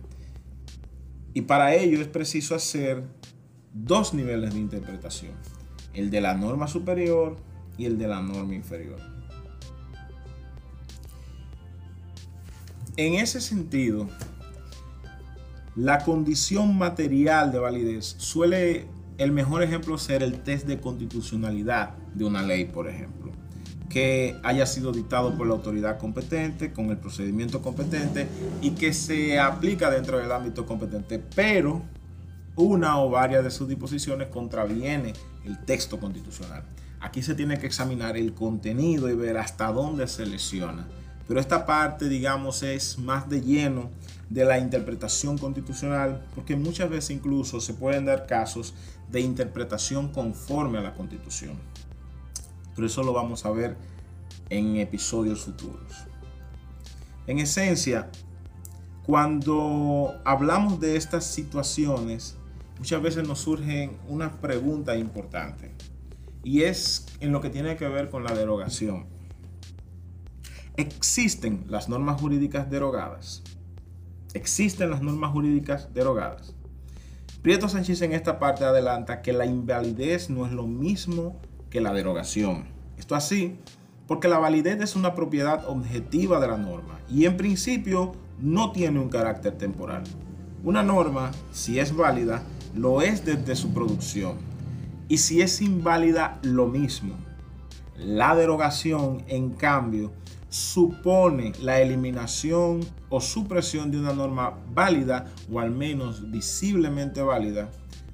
Y 1.33 1.41
para 1.41 1.73
ello 1.75 2.01
es 2.01 2.07
preciso 2.07 2.55
hacer 2.55 3.03
dos 3.73 4.13
niveles 4.13 4.53
de 4.53 4.59
interpretación, 4.59 5.31
el 5.93 6.09
de 6.09 6.21
la 6.21 6.33
norma 6.33 6.67
superior 6.67 7.37
y 7.77 7.85
el 7.85 7.97
de 7.97 8.07
la 8.07 8.21
norma 8.21 8.55
inferior. 8.55 8.99
En 12.97 13.13
ese 13.13 13.39
sentido, 13.39 14.09
la 15.75 15.99
condición 15.99 16.77
material 16.77 17.51
de 17.51 17.59
validez 17.59 18.15
suele, 18.17 18.87
el 19.17 19.31
mejor 19.31 19.63
ejemplo 19.63 19.97
ser 19.97 20.23
el 20.23 20.41
test 20.43 20.67
de 20.67 20.81
constitucionalidad 20.81 21.95
de 22.13 22.25
una 22.25 22.41
ley, 22.41 22.65
por 22.65 22.89
ejemplo 22.89 23.38
que 23.89 24.39
haya 24.43 24.65
sido 24.65 24.91
dictado 24.91 25.35
por 25.35 25.47
la 25.47 25.53
autoridad 25.53 25.97
competente, 25.97 26.71
con 26.71 26.89
el 26.91 26.97
procedimiento 26.97 27.61
competente 27.61 28.27
y 28.61 28.71
que 28.71 28.93
se 28.93 29.39
aplica 29.39 29.89
dentro 29.89 30.19
del 30.19 30.31
ámbito 30.31 30.65
competente, 30.65 31.21
pero 31.35 31.81
una 32.55 33.01
o 33.01 33.09
varias 33.09 33.43
de 33.43 33.51
sus 33.51 33.67
disposiciones 33.67 34.27
contraviene 34.27 35.13
el 35.45 35.57
texto 35.65 35.99
constitucional. 35.99 36.63
Aquí 36.99 37.23
se 37.23 37.33
tiene 37.33 37.57
que 37.57 37.67
examinar 37.67 38.17
el 38.17 38.33
contenido 38.33 39.09
y 39.09 39.15
ver 39.15 39.37
hasta 39.37 39.71
dónde 39.71 40.07
se 40.07 40.25
lesiona. 40.25 40.85
Pero 41.27 41.39
esta 41.39 41.65
parte, 41.65 42.09
digamos, 42.09 42.63
es 42.63 42.97
más 42.97 43.29
de 43.29 43.41
lleno 43.41 43.89
de 44.29 44.45
la 44.45 44.59
interpretación 44.59 45.37
constitucional, 45.37 46.23
porque 46.35 46.55
muchas 46.55 46.89
veces 46.89 47.11
incluso 47.11 47.61
se 47.61 47.73
pueden 47.73 48.05
dar 48.05 48.25
casos 48.27 48.73
de 49.11 49.21
interpretación 49.21 50.09
conforme 50.09 50.79
a 50.79 50.81
la 50.81 50.93
constitución. 50.93 51.53
Pero 52.79 52.87
eso 52.87 53.03
lo 53.03 53.11
vamos 53.11 53.45
a 53.45 53.51
ver 53.51 53.75
en 54.49 54.77
episodios 54.77 55.41
futuros. 55.41 56.05
En 57.27 57.39
esencia, 57.39 58.09
cuando 59.05 60.13
hablamos 60.23 60.79
de 60.79 60.95
estas 60.95 61.25
situaciones, 61.25 62.37
muchas 62.77 63.01
veces 63.01 63.27
nos 63.27 63.39
surgen 63.39 63.97
una 64.07 64.39
pregunta 64.39 64.95
importante 64.95 65.73
y 66.41 66.61
es 66.61 67.07
en 67.19 67.33
lo 67.33 67.41
que 67.41 67.49
tiene 67.49 67.75
que 67.75 67.89
ver 67.89 68.09
con 68.09 68.23
la 68.23 68.33
derogación. 68.33 69.07
¿Existen 70.77 71.65
las 71.67 71.89
normas 71.89 72.21
jurídicas 72.21 72.69
derogadas? 72.69 73.43
¿Existen 74.33 74.89
las 74.89 75.01
normas 75.01 75.31
jurídicas 75.31 75.93
derogadas? 75.93 76.55
Prieto 77.41 77.67
Sánchez 77.67 78.01
en 78.03 78.13
esta 78.13 78.39
parte 78.39 78.63
adelanta 78.63 79.21
que 79.21 79.33
la 79.33 79.45
invalidez 79.45 80.29
no 80.29 80.45
es 80.45 80.53
lo 80.53 80.65
mismo 80.65 81.41
que 81.69 81.81
la 81.81 81.93
derogación. 81.93 82.65
Esto 82.97 83.15
así 83.15 83.57
porque 84.07 84.27
la 84.27 84.39
validez 84.39 84.81
es 84.81 84.95
una 84.95 85.13
propiedad 85.13 85.69
objetiva 85.69 86.39
de 86.39 86.47
la 86.47 86.57
norma 86.57 86.99
y 87.07 87.25
en 87.25 87.37
principio 87.37 88.13
no 88.41 88.71
tiene 88.71 88.99
un 88.99 89.09
carácter 89.09 89.57
temporal. 89.57 90.03
Una 90.63 90.81
norma, 90.81 91.31
si 91.51 91.79
es 91.79 91.95
válida, 91.95 92.43
lo 92.75 93.01
es 93.01 93.23
desde 93.23 93.55
su 93.55 93.71
producción. 93.71 94.37
Y 95.07 95.17
si 95.17 95.41
es 95.41 95.61
inválida, 95.61 96.39
lo 96.41 96.67
mismo. 96.67 97.15
La 97.97 98.35
derogación, 98.35 99.23
en 99.27 99.51
cambio, 99.51 100.11
supone 100.49 101.51
la 101.61 101.79
eliminación 101.79 102.79
o 103.09 103.21
supresión 103.21 103.91
de 103.91 103.99
una 103.99 104.13
norma 104.13 104.57
válida 104.73 105.27
o 105.51 105.59
al 105.59 105.69
menos 105.69 106.31
visiblemente 106.31 107.21
válida 107.21 107.69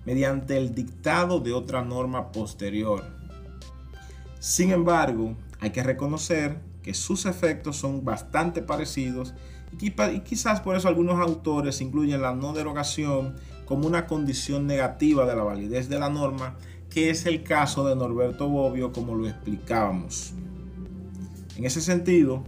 mediante 0.05 0.57
el 0.57 0.75
dictado 0.75 1.39
de 1.39 1.53
otra 1.53 1.83
norma 1.83 2.31
posterior. 2.31 3.03
Sin 4.45 4.69
embargo, 4.69 5.35
hay 5.59 5.71
que 5.71 5.81
reconocer 5.81 6.59
que 6.83 6.93
sus 6.93 7.25
efectos 7.25 7.77
son 7.77 8.05
bastante 8.05 8.61
parecidos 8.61 9.33
y 9.81 9.89
quizás 10.19 10.61
por 10.61 10.75
eso 10.75 10.87
algunos 10.87 11.19
autores 11.19 11.81
incluyen 11.81 12.21
la 12.21 12.35
no 12.35 12.53
derogación 12.53 13.37
como 13.65 13.87
una 13.87 14.05
condición 14.05 14.67
negativa 14.67 15.25
de 15.25 15.35
la 15.35 15.41
validez 15.41 15.89
de 15.89 15.97
la 15.97 16.11
norma, 16.11 16.57
que 16.91 17.09
es 17.09 17.25
el 17.25 17.41
caso 17.41 17.87
de 17.87 17.95
Norberto 17.95 18.47
Bobbio 18.47 18.93
como 18.93 19.15
lo 19.15 19.27
explicábamos. 19.27 20.35
En 21.55 21.65
ese 21.65 21.81
sentido, 21.81 22.43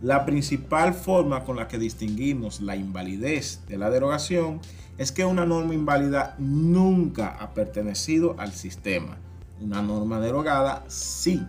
la 0.00 0.24
principal 0.24 0.94
forma 0.94 1.44
con 1.44 1.56
la 1.56 1.68
que 1.68 1.76
distinguimos 1.76 2.62
la 2.62 2.76
invalidez 2.76 3.60
de 3.68 3.76
la 3.76 3.90
derogación 3.90 4.58
es 4.96 5.12
que 5.12 5.26
una 5.26 5.44
norma 5.44 5.74
inválida 5.74 6.34
nunca 6.38 7.28
ha 7.28 7.52
pertenecido 7.52 8.36
al 8.38 8.52
sistema. 8.52 9.18
Una 9.60 9.82
norma 9.82 10.20
derogada 10.20 10.84
sí 10.88 11.40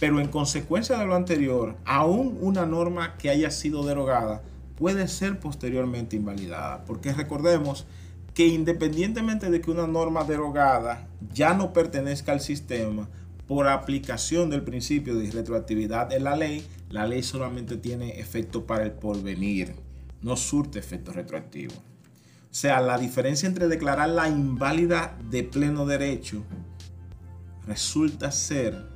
pero 0.00 0.18
en 0.18 0.28
consecuencia 0.28 0.96
de 0.96 1.04
lo 1.04 1.14
anterior, 1.14 1.76
aún 1.84 2.38
una 2.40 2.64
norma 2.64 3.18
que 3.18 3.28
haya 3.28 3.50
sido 3.50 3.84
derogada 3.84 4.42
puede 4.76 5.06
ser 5.08 5.38
posteriormente 5.38 6.16
invalidada, 6.16 6.86
porque 6.86 7.12
recordemos 7.12 7.86
que 8.32 8.46
independientemente 8.46 9.50
de 9.50 9.60
que 9.60 9.70
una 9.70 9.86
norma 9.86 10.24
derogada 10.24 11.06
ya 11.34 11.52
no 11.52 11.74
pertenezca 11.74 12.32
al 12.32 12.40
sistema, 12.40 13.08
por 13.46 13.68
aplicación 13.68 14.48
del 14.48 14.62
principio 14.62 15.16
de 15.16 15.30
retroactividad 15.30 16.06
de 16.06 16.20
la 16.20 16.34
ley, 16.34 16.64
la 16.88 17.06
ley 17.06 17.22
solamente 17.22 17.76
tiene 17.76 18.20
efecto 18.20 18.64
para 18.64 18.84
el 18.84 18.92
porvenir, 18.92 19.74
no 20.22 20.36
surte 20.36 20.78
efecto 20.78 21.12
retroactivo. 21.12 21.74
O 21.74 22.54
sea, 22.54 22.80
la 22.80 22.96
diferencia 22.96 23.48
entre 23.48 23.68
declararla 23.68 24.28
inválida 24.28 25.18
de 25.30 25.42
pleno 25.44 25.84
derecho 25.84 26.42
resulta 27.66 28.30
ser 28.30 28.88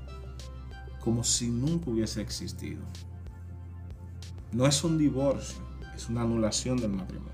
como 1.01 1.23
si 1.23 1.49
nunca 1.49 1.91
hubiese 1.91 2.21
existido. 2.21 2.83
No 4.53 4.67
es 4.67 4.83
un 4.85 4.97
divorcio, 4.97 5.59
es 5.95 6.09
una 6.09 6.23
anulación 6.23 6.79
del 6.79 6.91
matrimonio. 6.91 7.33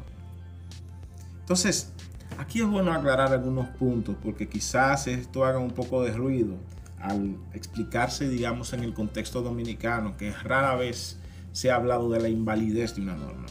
Entonces, 1.41 1.93
aquí 2.39 2.61
es 2.61 2.67
bueno 2.67 2.93
aclarar 2.93 3.33
algunos 3.33 3.69
puntos 3.69 4.17
porque 4.23 4.49
quizás 4.49 5.07
esto 5.07 5.45
haga 5.45 5.59
un 5.59 5.71
poco 5.71 6.03
de 6.03 6.13
ruido 6.13 6.57
al 6.99 7.37
explicarse, 7.55 8.29
digamos, 8.29 8.73
en 8.73 8.85
el 8.85 8.95
contexto 8.95 9.43
dominicano, 9.43 10.17
que 10.17 10.33
rara 10.33 10.75
vez 10.77 11.19
se 11.53 11.71
ha 11.71 11.77
hablado 11.77 12.11
de 12.11 12.21
la 12.21 12.29
invalidez 12.29 12.95
de 12.95 13.03
una 13.03 13.17
norma. 13.17 13.47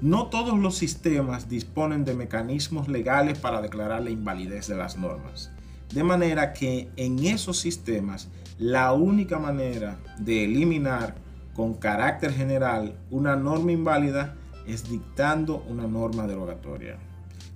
No 0.00 0.26
todos 0.26 0.58
los 0.58 0.76
sistemas 0.76 1.48
disponen 1.48 2.04
de 2.04 2.14
mecanismos 2.14 2.88
legales 2.88 3.38
para 3.38 3.62
declarar 3.62 4.02
la 4.02 4.10
invalidez 4.10 4.66
de 4.66 4.76
las 4.76 4.96
normas. 4.96 5.50
De 5.94 6.02
manera 6.02 6.52
que 6.52 6.88
en 6.96 7.24
esos 7.24 7.58
sistemas 7.60 8.28
la 8.58 8.92
única 8.92 9.38
manera 9.38 9.96
de 10.18 10.44
eliminar 10.44 11.14
con 11.54 11.74
carácter 11.74 12.32
general 12.32 12.98
una 13.12 13.36
norma 13.36 13.70
inválida 13.70 14.34
es 14.66 14.90
dictando 14.90 15.64
una 15.68 15.86
norma 15.86 16.26
derogatoria. 16.26 16.98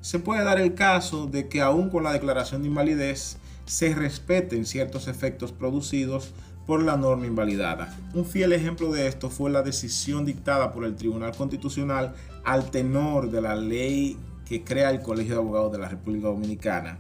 Se 0.03 0.21
puede 0.21 0.45
dar 0.45 0.61
el 0.61 0.75
caso 0.75 1.27
de 1.27 1.49
que 1.49 1.61
aún 1.61 1.91
con 1.91 2.05
la 2.05 2.13
declaración 2.13 2.63
de 2.63 2.69
invalidez 2.69 3.39
se 3.67 3.93
respeten 3.93 4.67
ciertos 4.67 5.09
efectos 5.09 5.51
producidos 5.51 6.33
por 6.65 6.81
la 6.81 6.97
norma 6.97 7.27
invalidada. 7.27 7.93
Un 8.15 8.25
fiel 8.25 8.53
ejemplo 8.53 8.93
de 8.93 9.09
esto 9.09 9.31
fue 9.31 9.51
la 9.51 9.63
decisión 9.63 10.25
dictada 10.25 10.73
por 10.73 10.85
el 10.85 10.95
Tribunal 10.95 11.35
Constitucional 11.35 12.15
al 12.45 12.71
tenor 12.71 13.33
de 13.33 13.41
la 13.41 13.57
ley 13.57 14.17
que 14.47 14.63
crea 14.63 14.91
el 14.91 15.03
Colegio 15.03 15.35
de 15.35 15.41
Abogados 15.41 15.73
de 15.73 15.79
la 15.79 15.89
República 15.89 16.29
Dominicana, 16.29 16.99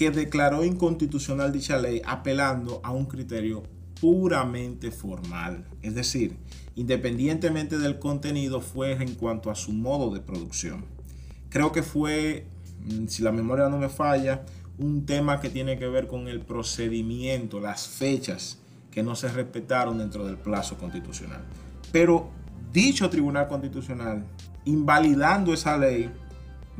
que 0.00 0.10
declaró 0.10 0.64
inconstitucional 0.64 1.52
dicha 1.52 1.76
ley 1.76 2.00
apelando 2.06 2.80
a 2.82 2.90
un 2.90 3.04
criterio 3.04 3.62
puramente 4.00 4.90
formal. 4.90 5.66
Es 5.82 5.94
decir, 5.94 6.38
independientemente 6.74 7.76
del 7.76 7.98
contenido, 7.98 8.62
fue 8.62 8.92
en 8.92 9.14
cuanto 9.14 9.50
a 9.50 9.54
su 9.54 9.74
modo 9.74 10.10
de 10.10 10.20
producción. 10.20 10.86
Creo 11.50 11.70
que 11.70 11.82
fue, 11.82 12.46
mm, 12.82 13.08
si 13.08 13.22
la 13.22 13.30
memoria 13.30 13.68
no 13.68 13.76
me 13.76 13.90
falla, 13.90 14.46
un 14.78 15.04
tema 15.04 15.38
que 15.38 15.50
tiene 15.50 15.78
que 15.78 15.86
ver 15.86 16.06
con 16.06 16.28
el 16.28 16.40
procedimiento, 16.40 17.60
las 17.60 17.86
fechas 17.86 18.56
que 18.90 19.02
no 19.02 19.14
se 19.14 19.28
respetaron 19.28 19.98
dentro 19.98 20.24
del 20.24 20.38
plazo 20.38 20.78
constitucional. 20.78 21.42
Pero 21.92 22.30
dicho 22.72 23.10
Tribunal 23.10 23.48
Constitucional, 23.48 24.24
invalidando 24.64 25.52
esa 25.52 25.76
ley, 25.76 26.10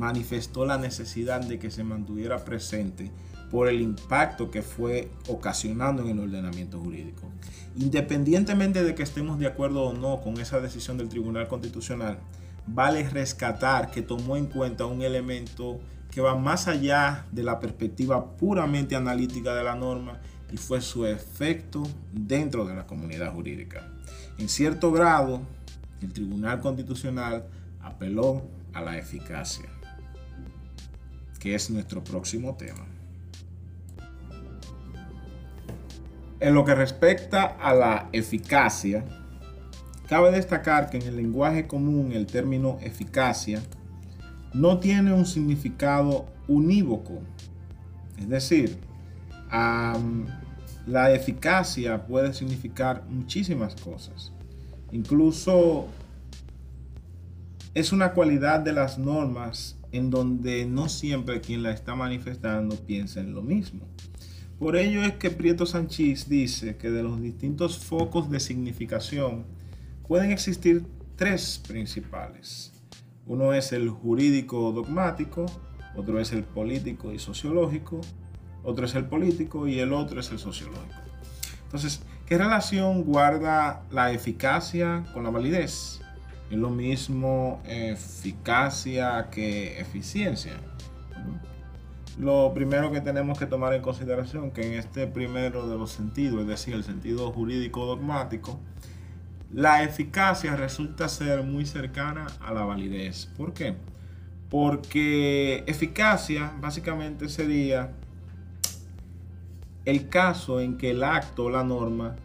manifestó 0.00 0.64
la 0.64 0.78
necesidad 0.78 1.42
de 1.42 1.58
que 1.58 1.70
se 1.70 1.84
mantuviera 1.84 2.42
presente 2.42 3.10
por 3.50 3.68
el 3.68 3.82
impacto 3.82 4.50
que 4.50 4.62
fue 4.62 5.10
ocasionando 5.28 6.02
en 6.02 6.08
el 6.08 6.20
ordenamiento 6.20 6.80
jurídico. 6.80 7.28
Independientemente 7.76 8.82
de 8.82 8.94
que 8.94 9.02
estemos 9.02 9.38
de 9.38 9.46
acuerdo 9.46 9.82
o 9.82 9.92
no 9.92 10.22
con 10.22 10.40
esa 10.40 10.58
decisión 10.58 10.96
del 10.96 11.10
Tribunal 11.10 11.48
Constitucional, 11.48 12.18
vale 12.66 13.10
rescatar 13.10 13.90
que 13.90 14.00
tomó 14.00 14.38
en 14.38 14.46
cuenta 14.46 14.86
un 14.86 15.02
elemento 15.02 15.78
que 16.10 16.22
va 16.22 16.34
más 16.34 16.66
allá 16.66 17.26
de 17.30 17.42
la 17.42 17.60
perspectiva 17.60 18.38
puramente 18.38 18.96
analítica 18.96 19.54
de 19.54 19.64
la 19.64 19.74
norma 19.74 20.18
y 20.50 20.56
fue 20.56 20.80
su 20.80 21.04
efecto 21.04 21.82
dentro 22.10 22.64
de 22.64 22.74
la 22.74 22.86
comunidad 22.86 23.34
jurídica. 23.34 23.86
En 24.38 24.48
cierto 24.48 24.92
grado, 24.92 25.42
el 26.00 26.10
Tribunal 26.10 26.58
Constitucional 26.60 27.44
apeló 27.82 28.42
a 28.72 28.80
la 28.80 28.96
eficacia 28.96 29.68
que 31.40 31.54
es 31.54 31.70
nuestro 31.70 32.04
próximo 32.04 32.54
tema. 32.54 32.86
En 36.38 36.54
lo 36.54 36.64
que 36.64 36.74
respecta 36.74 37.44
a 37.44 37.74
la 37.74 38.08
eficacia, 38.12 39.04
cabe 40.08 40.30
destacar 40.30 40.88
que 40.90 40.98
en 40.98 41.02
el 41.02 41.16
lenguaje 41.16 41.66
común 41.66 42.12
el 42.12 42.26
término 42.26 42.78
eficacia 42.82 43.60
no 44.54 44.78
tiene 44.78 45.12
un 45.12 45.26
significado 45.26 46.26
unívoco. 46.46 47.20
Es 48.18 48.28
decir, 48.28 48.78
la 49.50 51.12
eficacia 51.12 52.06
puede 52.06 52.32
significar 52.34 53.04
muchísimas 53.08 53.74
cosas. 53.76 54.32
Incluso 54.92 55.86
es 57.74 57.92
una 57.92 58.12
cualidad 58.12 58.60
de 58.60 58.72
las 58.72 58.98
normas 58.98 59.79
en 59.92 60.10
donde 60.10 60.66
no 60.66 60.88
siempre 60.88 61.40
quien 61.40 61.62
la 61.62 61.72
está 61.72 61.94
manifestando 61.94 62.76
piensa 62.76 63.20
en 63.20 63.34
lo 63.34 63.42
mismo. 63.42 63.86
Por 64.58 64.76
ello 64.76 65.02
es 65.02 65.14
que 65.14 65.30
Prieto 65.30 65.66
Sanchís 65.66 66.28
dice 66.28 66.76
que 66.76 66.90
de 66.90 67.02
los 67.02 67.20
distintos 67.20 67.78
focos 67.78 68.30
de 68.30 68.40
significación 68.40 69.44
pueden 70.06 70.30
existir 70.30 70.84
tres 71.16 71.62
principales. 71.66 72.72
Uno 73.26 73.54
es 73.54 73.72
el 73.72 73.88
jurídico 73.88 74.72
dogmático, 74.72 75.46
otro 75.96 76.20
es 76.20 76.32
el 76.32 76.44
político 76.44 77.12
y 77.12 77.18
sociológico, 77.18 78.00
otro 78.62 78.86
es 78.86 78.94
el 78.94 79.06
político 79.06 79.66
y 79.66 79.78
el 79.78 79.92
otro 79.92 80.20
es 80.20 80.30
el 80.30 80.38
sociológico. 80.38 81.00
Entonces, 81.64 82.02
¿Qué 82.30 82.38
relación 82.38 83.02
guarda 83.02 83.82
la 83.90 84.12
eficacia 84.12 85.04
con 85.12 85.24
la 85.24 85.30
validez? 85.30 86.00
Es 86.50 86.58
lo 86.58 86.70
mismo 86.70 87.62
eficacia 87.64 89.28
que 89.30 89.80
eficiencia. 89.80 90.54
Lo 92.18 92.52
primero 92.52 92.90
que 92.90 93.00
tenemos 93.00 93.38
que 93.38 93.46
tomar 93.46 93.72
en 93.72 93.82
consideración 93.82 94.50
que 94.50 94.66
en 94.66 94.74
este 94.74 95.06
primero 95.06 95.68
de 95.68 95.78
los 95.78 95.92
sentidos, 95.92 96.40
es 96.40 96.48
decir, 96.48 96.74
el 96.74 96.84
sentido 96.84 97.30
jurídico 97.30 97.86
dogmático, 97.86 98.58
la 99.52 99.82
eficacia 99.84 100.56
resulta 100.56 101.08
ser 101.08 101.44
muy 101.44 101.66
cercana 101.66 102.26
a 102.40 102.52
la 102.52 102.64
validez. 102.64 103.26
¿Por 103.36 103.52
qué? 103.52 103.76
Porque 104.48 105.62
eficacia 105.66 106.52
básicamente 106.60 107.28
sería 107.28 107.92
el 109.84 110.08
caso 110.08 110.60
en 110.60 110.76
que 110.76 110.90
el 110.90 111.02
acto 111.04 111.44
o 111.44 111.50
la 111.50 111.64
norma 111.64 112.16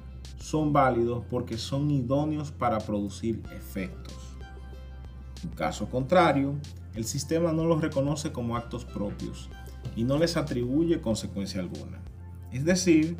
son 0.45 0.71
válidos 0.71 1.23
porque 1.27 1.57
son 1.57 1.89
idóneos 1.89 2.51
para 2.51 2.77
producir 2.77 3.41
efectos. 3.57 4.37
En 5.43 5.49
caso 5.49 5.89
contrario, 5.89 6.53
el 6.93 7.03
sistema 7.05 7.51
no 7.51 7.65
los 7.65 7.81
reconoce 7.81 8.31
como 8.31 8.55
actos 8.55 8.85
propios 8.85 9.49
y 9.95 10.03
no 10.03 10.19
les 10.19 10.37
atribuye 10.37 11.01
consecuencia 11.01 11.61
alguna. 11.61 11.99
Es 12.51 12.63
decir, 12.63 13.17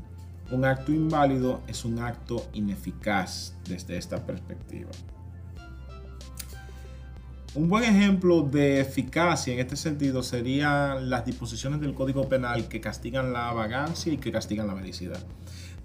un 0.51 0.65
acto 0.65 0.91
inválido 0.91 1.61
es 1.67 1.83
un 1.83 1.97
acto 1.97 2.45
ineficaz 2.53 3.55
desde 3.67 3.97
esta 3.97 4.23
perspectiva. 4.23 4.91
Un 7.55 7.69
buen 7.69 7.85
ejemplo 7.85 8.43
de 8.43 8.81
eficacia 8.81 9.51
en 9.51 9.61
este 9.61 9.77
sentido 9.77 10.21
serían 10.21 11.09
las 11.09 11.25
disposiciones 11.25 11.81
del 11.81 11.95
Código 11.95 12.29
Penal 12.29 12.67
que 12.67 12.81
castigan 12.81 13.33
la 13.33 13.51
vagancia 13.51 14.13
y 14.13 14.17
que 14.17 14.31
castigan 14.31 14.67
la 14.67 14.75
medicidad. 14.75 15.25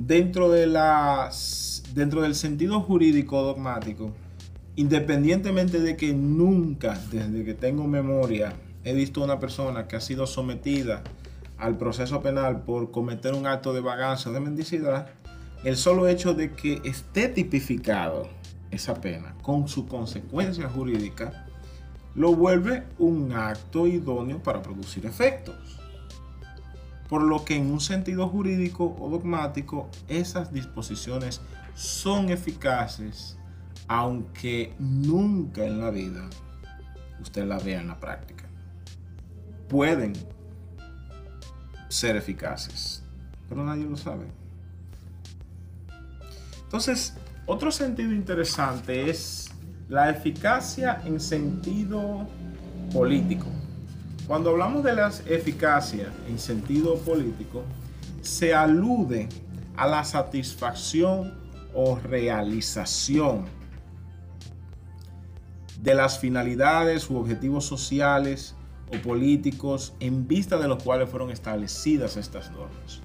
Dentro, 0.03 0.51
de 0.51 0.67
las, 0.67 1.83
dentro 1.93 2.23
del 2.23 2.35
sentido 2.35 2.81
jurídico 2.81 3.43
dogmático, 3.43 4.15
independientemente 4.75 5.79
de 5.79 5.95
que 5.99 6.15
nunca, 6.15 6.99
desde 7.13 7.45
que 7.45 7.53
tengo 7.53 7.87
memoria, 7.87 8.55
he 8.83 8.95
visto 8.95 9.23
una 9.23 9.39
persona 9.39 9.87
que 9.89 9.97
ha 9.97 10.01
sido 10.01 10.27
sometida 10.27 11.03
al 11.59 11.77
proceso 11.77 12.23
penal 12.23 12.63
por 12.63 12.91
cometer 12.91 13.35
un 13.35 13.47
acto 13.47 13.75
de 13.75 13.83
vagancia 13.83 14.31
o 14.31 14.35
de 14.35 14.41
mendicidad, 14.41 15.09
el 15.65 15.77
solo 15.77 16.09
hecho 16.09 16.33
de 16.33 16.53
que 16.53 16.81
esté 16.85 17.29
tipificado 17.29 18.27
esa 18.71 18.95
pena 18.95 19.35
con 19.43 19.69
su 19.69 19.87
consecuencia 19.87 20.67
jurídica 20.71 21.47
lo 22.15 22.35
vuelve 22.35 22.85
un 22.99 23.33
acto 23.33 23.87
idóneo 23.87 24.43
para 24.43 24.63
producir 24.63 25.05
efectos. 25.05 25.80
Por 27.11 27.23
lo 27.23 27.45
que 27.45 27.57
en 27.57 27.71
un 27.71 27.81
sentido 27.81 28.29
jurídico 28.29 28.97
o 28.99 29.11
dogmático, 29.11 29.91
esas 30.09 30.53
disposiciones 30.53 31.41
son 31.75 32.31
eficaces, 32.31 33.37
aunque 33.89 34.73
nunca 34.79 35.65
en 35.65 35.81
la 35.81 35.91
vida 35.91 36.31
usted 37.21 37.45
la 37.45 37.59
vea 37.59 37.81
en 37.81 37.89
la 37.89 37.99
práctica. 37.99 38.45
Pueden 39.69 40.13
ser 41.89 42.15
eficaces, 42.15 43.03
pero 43.49 43.65
nadie 43.65 43.85
lo 43.85 43.97
sabe. 43.97 44.27
Entonces, 46.63 47.15
otro 47.47 47.73
sentido 47.73 48.13
interesante 48.13 49.11
es 49.11 49.51
la 49.89 50.11
eficacia 50.11 51.03
en 51.05 51.19
sentido 51.19 52.29
político. 52.93 53.50
Cuando 54.31 54.51
hablamos 54.51 54.85
de 54.85 54.95
la 54.95 55.11
eficacia 55.27 56.13
en 56.29 56.39
sentido 56.39 56.95
político, 56.99 57.65
se 58.23 58.55
alude 58.55 59.29
a 59.77 59.89
la 59.89 60.05
satisfacción 60.05 61.35
o 61.75 61.97
realización 61.97 63.47
de 65.83 65.95
las 65.97 66.21
finalidades 66.21 67.11
u 67.11 67.17
objetivos 67.17 67.65
sociales 67.65 68.55
o 68.95 69.03
políticos 69.03 69.95
en 69.99 70.29
vista 70.29 70.59
de 70.59 70.69
los 70.69 70.81
cuales 70.81 71.11
fueron 71.11 71.33
establecidas 71.33 72.17
estas 72.17 72.53
normas. 72.53 73.01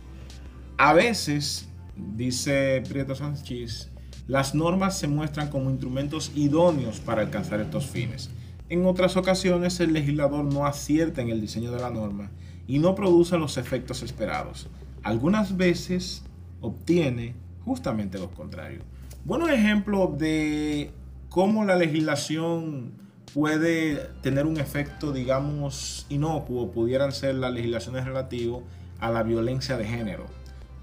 A 0.78 0.94
veces, 0.94 1.68
dice 1.96 2.84
Prieto 2.88 3.16
Sánchez, 3.16 3.90
las 4.28 4.54
normas 4.54 5.00
se 5.00 5.08
muestran 5.08 5.50
como 5.50 5.72
instrumentos 5.72 6.32
idóneos 6.36 7.00
para 7.00 7.24
alcanzar 7.24 7.62
estos 7.62 7.88
fines. 7.88 8.30
En 8.68 8.86
otras 8.86 9.16
ocasiones 9.16 9.80
el 9.80 9.94
legislador 9.94 10.44
no 10.44 10.66
acierta 10.66 11.22
en 11.22 11.30
el 11.30 11.40
diseño 11.40 11.72
de 11.72 11.80
la 11.80 11.92
norma 11.92 12.32
y 12.68 12.80
no 12.80 12.96
produce 12.96 13.38
los 13.38 13.58
efectos 13.58 14.02
esperados. 14.02 14.68
Algunas 15.04 15.56
veces 15.56 16.24
obtiene 16.62 17.36
justamente 17.64 18.18
lo 18.18 18.32
contrario. 18.32 18.82
Bueno 19.24 19.50
ejemplo 19.50 20.08
de 20.18 20.92
cómo 21.30 21.64
la 21.64 21.76
legislación 21.76 22.94
puede 23.34 23.98
tener 24.22 24.46
un 24.46 24.58
efecto, 24.58 25.12
digamos, 25.12 26.08
inocuo, 26.10 26.72
pudieran 26.72 27.12
ser 27.12 27.36
las 27.36 27.54
legislaciones 27.54 28.06
relativas 28.06 28.62
a 29.00 29.12
la 29.12 29.24
violencia 29.24 29.78
de 29.78 29.86
género 29.86 30.26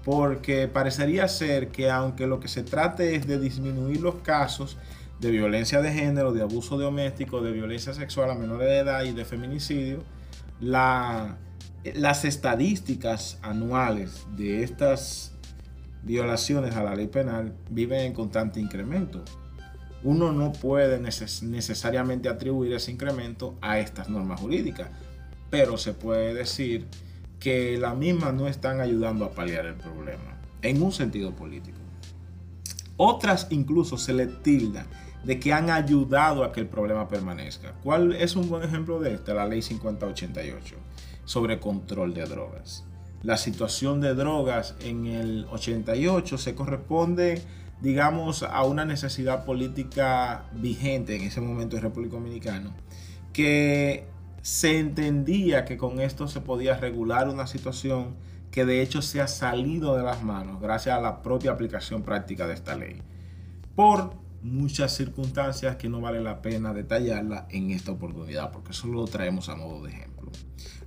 porque 0.03 0.67
parecería 0.67 1.27
ser 1.27 1.69
que 1.69 1.89
aunque 1.89 2.27
lo 2.27 2.39
que 2.39 2.47
se 2.47 2.63
trate 2.63 3.15
es 3.15 3.25
de 3.25 3.39
disminuir 3.39 4.01
los 4.01 4.15
casos 4.15 4.77
de 5.23 5.31
violencia 5.31 5.81
de 5.81 5.91
género, 5.91 6.33
de 6.33 6.41
abuso 6.41 6.77
doméstico, 6.77 7.41
de 7.41 7.53
violencia 7.53 7.93
sexual 7.93 8.29
a 8.29 8.35
menores 8.35 8.67
de 8.67 8.77
edad 8.79 9.03
y 9.05 9.13
de 9.13 9.23
feminicidio, 9.23 10.03
las 10.59 12.25
estadísticas 12.25 13.39
anuales 13.41 14.27
de 14.35 14.63
estas 14.63 15.31
violaciones 16.03 16.75
a 16.75 16.83
la 16.83 16.93
ley 16.93 17.07
penal 17.07 17.55
viven 17.69 18.01
en 18.01 18.13
constante 18.13 18.59
incremento. 18.59 19.23
Uno 20.03 20.33
no 20.33 20.51
puede 20.51 20.99
necesariamente 20.99 22.27
atribuir 22.27 22.73
ese 22.73 22.91
incremento 22.91 23.55
a 23.61 23.79
estas 23.79 24.09
normas 24.09 24.41
jurídicas, 24.41 24.89
pero 25.49 25.77
se 25.77 25.93
puede 25.93 26.33
decir 26.33 26.85
que 27.39 27.77
las 27.77 27.95
mismas 27.95 28.33
no 28.33 28.49
están 28.49 28.81
ayudando 28.81 29.23
a 29.23 29.31
paliar 29.31 29.65
el 29.67 29.75
problema, 29.75 30.37
en 30.61 30.81
un 30.81 30.91
sentido 30.91 31.33
político. 31.33 31.77
Otras 32.97 33.47
incluso 33.51 33.97
se 33.97 34.13
le 34.13 34.27
tilda 34.27 34.85
de 35.23 35.39
que 35.39 35.53
han 35.53 35.69
ayudado 35.69 36.43
a 36.43 36.51
que 36.51 36.59
el 36.59 36.67
problema 36.67 37.07
permanezca. 37.07 37.73
¿Cuál 37.83 38.13
es 38.13 38.35
un 38.35 38.49
buen 38.49 38.63
ejemplo 38.63 38.99
de 38.99 39.13
esta? 39.13 39.33
La 39.33 39.45
ley 39.47 39.61
5088 39.61 40.75
sobre 41.25 41.59
control 41.59 42.13
de 42.13 42.25
drogas. 42.25 42.85
La 43.21 43.37
situación 43.37 44.01
de 44.01 44.15
drogas 44.15 44.75
en 44.81 45.05
el 45.05 45.47
88 45.49 46.37
se 46.37 46.55
corresponde, 46.55 47.41
digamos, 47.81 48.43
a 48.43 48.63
una 48.63 48.83
necesidad 48.83 49.45
política 49.45 50.45
vigente 50.51 51.15
en 51.15 51.23
ese 51.23 51.39
momento 51.39 51.77
en 51.77 51.83
República 51.83 52.15
Dominicana, 52.15 52.75
que 53.31 54.05
se 54.41 54.77
entendía 54.77 55.63
que 55.63 55.77
con 55.77 56.01
esto 56.01 56.27
se 56.27 56.41
podía 56.41 56.75
regular 56.75 57.29
una 57.29 57.47
situación 57.47 58.15
que 58.51 58.65
de 58.65 58.81
hecho 58.81 59.01
se 59.01 59.21
ha 59.21 59.27
salido 59.27 59.95
de 59.95 60.03
las 60.03 60.21
manos 60.21 60.61
gracias 60.61 60.97
a 60.97 61.01
la 61.01 61.23
propia 61.23 61.51
aplicación 61.51 62.03
práctica 62.03 62.45
de 62.45 62.53
esta 62.53 62.75
ley. 62.75 63.01
Por 63.73 64.22
muchas 64.43 64.95
circunstancias 64.95 65.77
que 65.77 65.89
no 65.89 66.01
vale 66.01 66.21
la 66.21 66.41
pena 66.41 66.73
detallarla 66.73 67.47
en 67.49 67.71
esta 67.71 67.91
oportunidad, 67.91 68.51
porque 68.51 68.73
solo 68.73 69.01
lo 69.01 69.05
traemos 69.05 69.49
a 69.49 69.55
modo 69.55 69.83
de 69.83 69.91
ejemplo. 69.91 70.31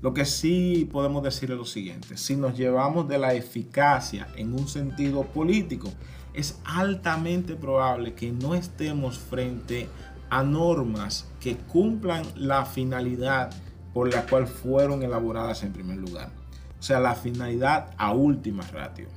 Lo 0.02 0.12
que 0.14 0.24
sí 0.24 0.88
podemos 0.90 1.22
decir 1.22 1.50
es 1.50 1.56
lo 1.56 1.64
siguiente, 1.64 2.16
si 2.16 2.36
nos 2.36 2.56
llevamos 2.56 3.08
de 3.08 3.18
la 3.18 3.34
eficacia 3.34 4.28
en 4.36 4.52
un 4.52 4.68
sentido 4.68 5.24
político, 5.24 5.90
es 6.34 6.60
altamente 6.64 7.56
probable 7.56 8.12
que 8.12 8.30
no 8.30 8.54
estemos 8.54 9.18
frente 9.18 9.88
a 10.28 10.42
normas 10.42 11.26
que 11.40 11.56
cumplan 11.56 12.24
la 12.34 12.66
finalidad 12.66 13.50
por 13.94 14.12
la 14.12 14.26
cual 14.26 14.46
fueron 14.46 15.02
elaboradas 15.02 15.62
en 15.62 15.72
primer 15.72 15.96
lugar. 15.96 16.30
O 16.78 16.82
sea, 16.82 17.00
la 17.00 17.14
finalidad 17.14 17.94
a 17.96 18.12
última 18.12 18.62
ratio. 18.64 19.08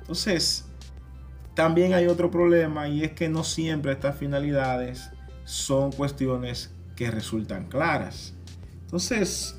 Entonces, 0.00 0.69
también 1.54 1.94
hay 1.94 2.06
otro 2.06 2.30
problema 2.30 2.88
y 2.88 3.04
es 3.04 3.12
que 3.12 3.28
no 3.28 3.44
siempre 3.44 3.92
estas 3.92 4.16
finalidades 4.16 5.10
son 5.44 5.92
cuestiones 5.92 6.70
que 6.96 7.10
resultan 7.10 7.66
claras. 7.68 8.34
Entonces, 8.82 9.58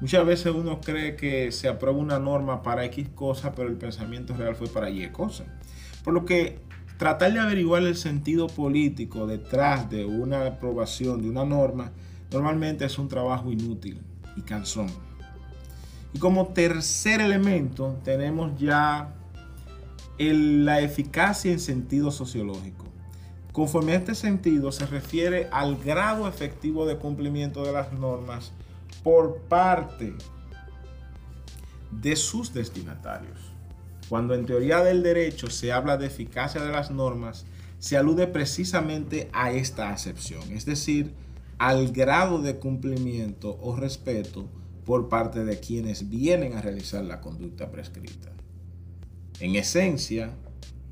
muchas 0.00 0.24
veces 0.24 0.52
uno 0.54 0.80
cree 0.80 1.16
que 1.16 1.52
se 1.52 1.68
aprueba 1.68 1.98
una 1.98 2.18
norma 2.18 2.62
para 2.62 2.84
X 2.86 3.08
cosa, 3.14 3.54
pero 3.54 3.68
el 3.68 3.76
pensamiento 3.76 4.36
real 4.36 4.56
fue 4.56 4.68
para 4.68 4.90
Y 4.90 5.08
cosa. 5.10 5.44
Por 6.04 6.14
lo 6.14 6.24
que 6.24 6.58
tratar 6.98 7.32
de 7.32 7.40
averiguar 7.40 7.82
el 7.82 7.96
sentido 7.96 8.46
político 8.46 9.26
detrás 9.26 9.88
de 9.88 10.04
una 10.04 10.46
aprobación 10.46 11.22
de 11.22 11.30
una 11.30 11.44
norma 11.44 11.92
normalmente 12.30 12.84
es 12.84 12.98
un 12.98 13.08
trabajo 13.08 13.50
inútil 13.50 14.00
y 14.36 14.42
cansón. 14.42 14.88
Y 16.12 16.18
como 16.18 16.48
tercer 16.48 17.20
elemento 17.20 17.98
tenemos 18.04 18.58
ya 18.58 19.14
la 20.20 20.80
eficacia 20.80 21.50
en 21.50 21.60
sentido 21.60 22.10
sociológico. 22.10 22.84
Conforme 23.52 23.92
a 23.92 23.96
este 23.96 24.14
sentido 24.14 24.70
se 24.70 24.86
refiere 24.86 25.48
al 25.50 25.76
grado 25.76 26.28
efectivo 26.28 26.84
de 26.84 26.98
cumplimiento 26.98 27.64
de 27.64 27.72
las 27.72 27.92
normas 27.92 28.52
por 29.02 29.38
parte 29.42 30.12
de 31.90 32.16
sus 32.16 32.52
destinatarios. 32.52 33.38
Cuando 34.10 34.34
en 34.34 34.44
teoría 34.44 34.80
del 34.80 35.02
derecho 35.02 35.48
se 35.48 35.72
habla 35.72 35.96
de 35.96 36.06
eficacia 36.06 36.60
de 36.62 36.70
las 36.70 36.90
normas, 36.90 37.46
se 37.78 37.96
alude 37.96 38.26
precisamente 38.26 39.30
a 39.32 39.52
esta 39.52 39.90
acepción, 39.90 40.42
es 40.52 40.66
decir, 40.66 41.14
al 41.58 41.92
grado 41.92 42.42
de 42.42 42.56
cumplimiento 42.56 43.58
o 43.62 43.74
respeto 43.74 44.48
por 44.84 45.08
parte 45.08 45.44
de 45.44 45.60
quienes 45.60 46.10
vienen 46.10 46.54
a 46.54 46.60
realizar 46.60 47.04
la 47.04 47.20
conducta 47.20 47.70
prescrita. 47.70 48.30
En 49.40 49.56
esencia, 49.56 50.32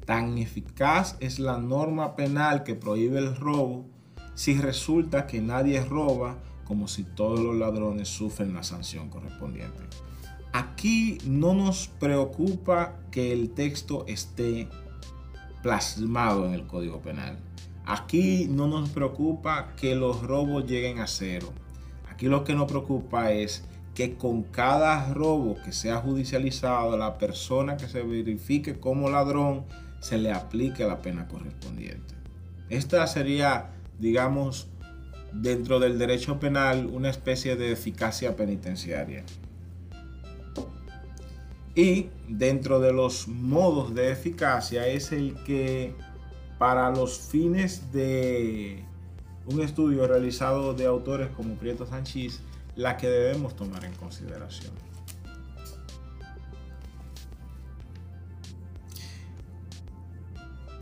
tan 0.07 0.39
eficaz 0.39 1.17
es 1.21 1.39
la 1.39 1.59
norma 1.59 2.17
penal 2.17 2.65
que 2.65 2.75
prohíbe 2.75 3.19
el 3.19 3.37
robo 3.37 3.85
si 4.35 4.59
resulta 4.59 5.27
que 5.27 5.43
nadie 5.43 5.85
roba 5.85 6.39
como 6.65 6.89
si 6.89 7.05
todos 7.05 7.41
los 7.41 7.57
ladrones 7.57 8.09
sufren 8.09 8.55
la 8.55 8.63
sanción 8.63 9.11
correspondiente. 9.11 9.81
Aquí 10.55 11.19
no 11.27 11.53
nos 11.53 11.89
preocupa 11.89 13.01
que 13.11 13.33
el 13.33 13.51
texto 13.51 14.07
esté 14.07 14.67
plasmado 15.63 16.47
en 16.47 16.55
el 16.55 16.67
Código 16.67 17.03
Penal. 17.03 17.39
Aquí 17.85 18.47
no 18.49 18.67
nos 18.67 18.89
preocupa 18.89 19.75
que 19.77 19.95
los 19.95 20.23
robos 20.23 20.67
lleguen 20.67 21.01
a 21.01 21.07
cero. 21.07 21.53
Aquí 22.11 22.27
lo 22.29 22.45
que 22.45 22.55
nos 22.55 22.67
preocupa 22.67 23.31
es 23.31 23.65
que 23.99 24.15
con 24.15 24.45
cada 24.45 25.13
robo 25.13 25.59
que 25.65 25.73
sea 25.73 25.97
judicializado, 25.97 26.97
la 26.97 27.19
persona 27.19 27.77
que 27.77 27.89
se 27.89 28.01
verifique 28.03 28.79
como 28.79 29.11
ladrón 29.11 29.65
se 29.99 30.19
le 30.19 30.33
aplique 30.33 30.85
la 30.85 31.03
pena 31.03 31.27
correspondiente. 31.27 32.15
Esta 32.71 33.05
sería 33.09 33.73
digamos, 33.99 34.69
dentro 35.33 35.81
del 35.81 35.99
derecho 35.99 36.39
penal 36.39 36.87
una 36.87 37.11
especie 37.11 37.57
de 37.57 37.73
eficacia 37.73 38.37
penitenciaria. 38.37 39.25
Y 41.75 42.09
dentro 42.29 42.81
de 42.81 42.93
los 42.93 43.29
modos 43.29 43.95
de 43.95 44.11
eficacia 44.11 44.87
es 44.87 45.13
el 45.13 45.35
que 45.45 45.95
para 46.59 46.91
los 46.91 47.19
fines 47.19 47.93
de 47.93 48.85
un 49.47 49.61
estudio 49.61 50.07
realizado 50.07 50.75
de 50.75 50.87
autores 50.87 51.29
como 51.37 51.55
Prieto 51.55 51.87
Sánchez, 51.87 52.41
la 52.79 52.97
que 52.97 53.09
debemos 53.09 53.55
tomar 53.55 53.85
en 53.85 53.93
consideración. 53.95 54.73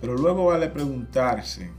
Pero 0.00 0.16
luego 0.16 0.44
vale 0.46 0.68
preguntarse, 0.68 1.72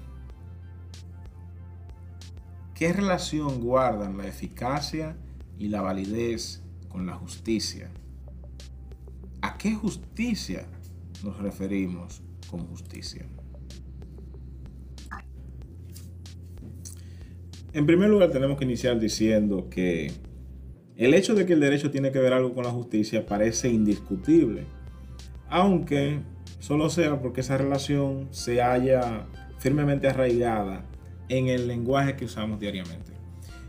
¿Qué 2.77 2.93
relación 2.93 3.59
guardan 3.61 4.19
la 4.19 4.27
eficacia 4.27 5.17
y 5.57 5.69
la 5.69 5.81
validez 5.81 6.61
con 6.89 7.07
la 7.07 7.15
justicia? 7.15 7.89
¿A 9.41 9.57
qué 9.57 9.73
justicia 9.73 10.67
nos 11.23 11.39
referimos 11.39 12.21
con 12.51 12.67
justicia? 12.67 13.25
En 17.77 17.85
primer 17.85 18.09
lugar, 18.09 18.31
tenemos 18.31 18.57
que 18.57 18.65
iniciar 18.65 18.99
diciendo 18.99 19.67
que 19.69 20.11
el 20.95 21.13
hecho 21.13 21.35
de 21.35 21.45
que 21.45 21.53
el 21.53 21.59
derecho 21.59 21.91
tiene 21.91 22.11
que 22.11 22.17
ver 22.17 22.33
algo 22.33 22.55
con 22.55 22.63
la 22.63 22.71
justicia 22.71 23.27
parece 23.27 23.69
indiscutible, 23.69 24.63
aunque 25.47 26.21
solo 26.57 26.89
sea 26.89 27.21
porque 27.21 27.41
esa 27.41 27.55
relación 27.55 28.29
se 28.31 28.63
haya 28.63 29.27
firmemente 29.59 30.07
arraigada 30.07 30.85
en 31.29 31.49
el 31.49 31.67
lenguaje 31.67 32.15
que 32.15 32.25
usamos 32.25 32.59
diariamente. 32.59 33.11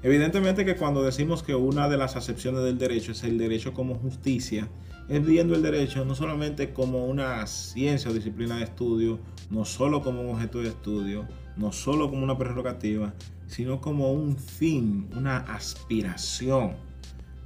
Evidentemente 0.03 0.64
que 0.64 0.77
cuando 0.77 1.03
decimos 1.03 1.42
que 1.42 1.55
una 1.55 1.87
de 1.90 1.99
las 1.99 2.16
acepciones 2.16 2.62
del 2.62 2.79
derecho 2.79 3.12
es 3.12 3.23
el 3.25 3.37
derecho 3.37 3.75
como 3.75 3.97
justicia, 3.97 4.71
es 5.11 5.23
viendo 5.23 5.55
el 5.55 5.61
derecho 5.61 6.07
no 6.07 6.14
solamente 6.14 6.73
como 6.73 7.05
una 7.05 7.47
ciencia 7.47 8.11
o 8.11 8.14
disciplina 8.14 8.57
de 8.57 8.64
estudio, 8.64 9.18
no 9.51 9.66
solo 9.66 10.01
como 10.01 10.23
un 10.23 10.31
objeto 10.31 10.62
de 10.62 10.68
estudio, 10.68 11.29
no 11.59 11.73
solo 11.73 12.09
como 12.09 12.23
una 12.23 12.38
prerrogativa, 12.38 13.12
sino 13.47 13.81
como 13.81 14.12
un 14.12 14.37
fin, 14.37 15.09
una 15.16 15.38
aspiración. 15.38 16.73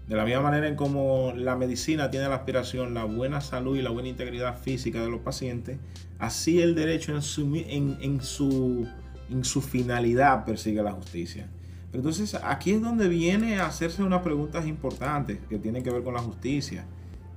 De 0.08 0.16
la 0.16 0.24
misma 0.24 0.42
manera 0.42 0.68
en 0.68 0.76
como 0.76 1.32
la 1.34 1.56
medicina 1.56 2.10
tiene 2.10 2.28
la 2.28 2.34
aspiración, 2.36 2.92
la 2.92 3.04
buena 3.04 3.40
salud 3.40 3.76
y 3.76 3.82
la 3.82 3.90
buena 3.90 4.08
integridad 4.08 4.58
física 4.58 5.00
de 5.00 5.08
los 5.08 5.20
pacientes, 5.20 5.78
así 6.18 6.60
el 6.60 6.74
derecho 6.74 7.14
en 7.14 7.22
su, 7.22 8.86
en 9.30 9.44
su 9.44 9.62
finalidad 9.62 10.44
persigue 10.44 10.82
la 10.82 10.92
justicia. 10.92 11.48
Pero 11.90 12.00
entonces 12.00 12.34
aquí 12.42 12.72
es 12.72 12.82
donde 12.82 13.08
viene 13.08 13.58
a 13.58 13.66
hacerse 13.66 14.02
unas 14.02 14.22
preguntas 14.22 14.66
importantes 14.66 15.38
que 15.48 15.58
tienen 15.58 15.82
que 15.82 15.90
ver 15.90 16.02
con 16.02 16.14
la 16.14 16.20
justicia. 16.20 16.86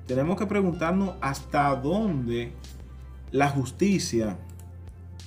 Tenemos 0.08 0.38
que 0.38 0.46
preguntarnos 0.46 1.16
hasta 1.22 1.76
dónde 1.76 2.52
la 3.32 3.50
justicia 3.50 4.38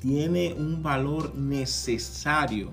tiene 0.01 0.55
un 0.55 0.83
valor 0.83 1.35
necesario 1.35 2.71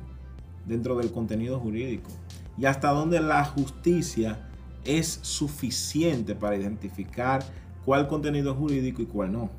dentro 0.66 0.96
del 0.98 1.12
contenido 1.12 1.60
jurídico 1.60 2.10
y 2.58 2.66
hasta 2.66 2.90
dónde 2.90 3.20
la 3.20 3.44
justicia 3.46 4.50
es 4.84 5.20
suficiente 5.22 6.36
para 6.36 6.56
identificar 6.56 7.44
cuál 7.84 8.08
contenido 8.08 8.54
jurídico 8.54 9.02
y 9.02 9.06
cuál 9.06 9.32
no. 9.32 9.50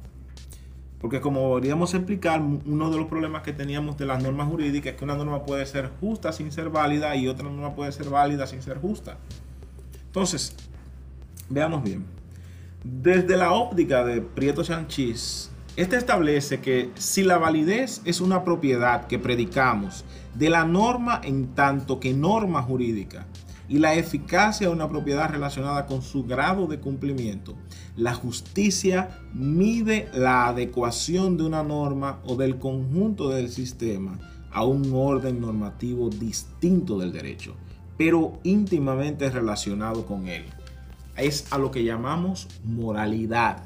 Porque 1.00 1.20
como 1.20 1.48
podríamos 1.48 1.92
explicar, 1.94 2.40
uno 2.40 2.90
de 2.90 2.96
los 2.96 3.06
problemas 3.06 3.42
que 3.42 3.52
teníamos 3.52 3.98
de 3.98 4.06
las 4.06 4.22
normas 4.22 4.48
jurídicas 4.48 4.92
es 4.92 4.98
que 4.98 5.04
una 5.04 5.14
norma 5.14 5.44
puede 5.44 5.66
ser 5.66 5.90
justa 6.00 6.32
sin 6.32 6.50
ser 6.50 6.70
válida 6.70 7.14
y 7.16 7.28
otra 7.28 7.48
norma 7.48 7.74
puede 7.74 7.92
ser 7.92 8.08
válida 8.08 8.46
sin 8.46 8.62
ser 8.62 8.78
justa. 8.78 9.18
Entonces, 10.06 10.56
veamos 11.50 11.84
bien. 11.84 12.04
Desde 12.82 13.36
la 13.36 13.52
óptica 13.52 14.04
de 14.04 14.22
Prieto 14.22 14.64
Sanchis, 14.64 15.50
este 15.76 15.96
establece 15.96 16.60
que 16.60 16.90
si 16.94 17.22
la 17.22 17.38
validez 17.38 18.00
es 18.04 18.20
una 18.20 18.44
propiedad 18.44 19.06
que 19.06 19.18
predicamos 19.18 20.04
de 20.34 20.50
la 20.50 20.64
norma 20.64 21.20
en 21.22 21.54
tanto 21.54 22.00
que 22.00 22.14
norma 22.14 22.62
jurídica, 22.62 23.26
y 23.68 23.78
la 23.78 23.94
eficacia 23.94 24.68
de 24.68 24.72
una 24.72 24.88
propiedad 24.88 25.30
relacionada 25.30 25.86
con 25.86 26.02
su 26.02 26.24
grado 26.24 26.66
de 26.66 26.78
cumplimiento. 26.78 27.54
La 27.96 28.14
justicia 28.14 29.18
mide 29.32 30.08
la 30.14 30.48
adecuación 30.48 31.36
de 31.36 31.44
una 31.44 31.62
norma 31.62 32.20
o 32.26 32.36
del 32.36 32.58
conjunto 32.58 33.30
del 33.30 33.50
sistema 33.50 34.18
a 34.52 34.64
un 34.64 34.92
orden 34.94 35.40
normativo 35.40 36.08
distinto 36.08 36.98
del 36.98 37.12
derecho, 37.12 37.54
pero 37.98 38.38
íntimamente 38.42 39.28
relacionado 39.30 40.06
con 40.06 40.28
él. 40.28 40.44
Es 41.16 41.50
a 41.50 41.58
lo 41.58 41.70
que 41.70 41.84
llamamos 41.84 42.46
moralidad. 42.64 43.62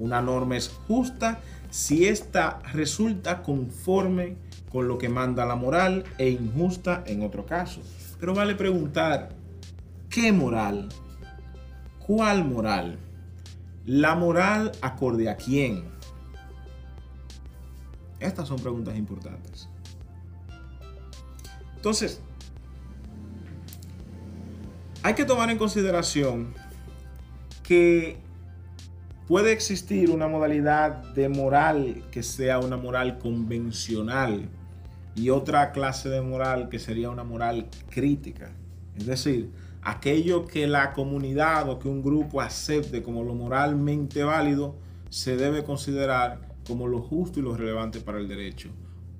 Una 0.00 0.22
norma 0.22 0.56
es 0.56 0.68
justa 0.88 1.40
si 1.70 2.06
ésta 2.06 2.58
resulta 2.72 3.42
conforme 3.42 4.36
con 4.72 4.88
lo 4.88 4.98
que 4.98 5.08
manda 5.08 5.44
la 5.44 5.56
moral 5.56 6.04
e 6.18 6.30
injusta 6.30 7.04
en 7.06 7.22
otro 7.22 7.44
caso. 7.44 7.82
Pero 8.18 8.34
vale 8.34 8.54
preguntar, 8.54 9.30
¿qué 10.08 10.32
moral? 10.32 10.88
¿Cuál 12.06 12.44
moral? 12.44 12.98
¿La 13.84 14.14
moral 14.14 14.72
acorde 14.80 15.28
a 15.28 15.36
quién? 15.36 15.84
Estas 18.20 18.48
son 18.48 18.58
preguntas 18.58 18.96
importantes. 18.96 19.68
Entonces, 21.76 22.20
hay 25.02 25.14
que 25.14 25.24
tomar 25.24 25.50
en 25.50 25.58
consideración 25.58 26.54
que 27.62 28.18
puede 29.30 29.52
existir 29.52 30.10
una 30.10 30.26
modalidad 30.26 31.04
de 31.14 31.28
moral 31.28 32.02
que 32.10 32.20
sea 32.24 32.58
una 32.58 32.76
moral 32.76 33.16
convencional 33.18 34.48
y 35.14 35.30
otra 35.30 35.70
clase 35.70 36.08
de 36.08 36.20
moral 36.20 36.68
que 36.68 36.80
sería 36.80 37.10
una 37.10 37.22
moral 37.22 37.68
crítica. 37.90 38.50
Es 38.98 39.06
decir, 39.06 39.52
aquello 39.82 40.46
que 40.46 40.66
la 40.66 40.92
comunidad 40.94 41.70
o 41.70 41.78
que 41.78 41.86
un 41.86 42.02
grupo 42.02 42.40
acepte 42.40 43.04
como 43.04 43.22
lo 43.22 43.36
moralmente 43.36 44.24
válido 44.24 44.74
se 45.10 45.36
debe 45.36 45.62
considerar 45.62 46.40
como 46.66 46.88
lo 46.88 47.00
justo 47.00 47.38
y 47.38 47.44
lo 47.44 47.56
relevante 47.56 48.00
para 48.00 48.18
el 48.18 48.26
derecho. 48.26 48.70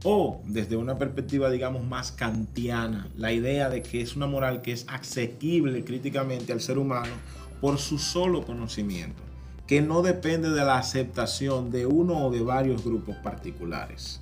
O 0.02 0.42
desde 0.44 0.74
una 0.74 0.98
perspectiva, 0.98 1.50
digamos, 1.50 1.84
más 1.84 2.10
kantiana, 2.10 3.06
la 3.16 3.32
idea 3.32 3.70
de 3.70 3.80
que 3.80 4.00
es 4.00 4.16
una 4.16 4.26
moral 4.26 4.60
que 4.60 4.72
es 4.72 4.86
asequible 4.88 5.84
críticamente 5.84 6.52
al 6.52 6.60
ser 6.60 6.78
humano 6.78 7.12
por 7.60 7.78
su 7.78 7.96
solo 7.96 8.44
conocimiento, 8.44 9.29
que 9.70 9.80
no 9.80 10.02
depende 10.02 10.50
de 10.50 10.64
la 10.64 10.78
aceptación 10.78 11.70
de 11.70 11.86
uno 11.86 12.26
o 12.26 12.32
de 12.32 12.42
varios 12.42 12.82
grupos 12.82 13.14
particulares. 13.18 14.18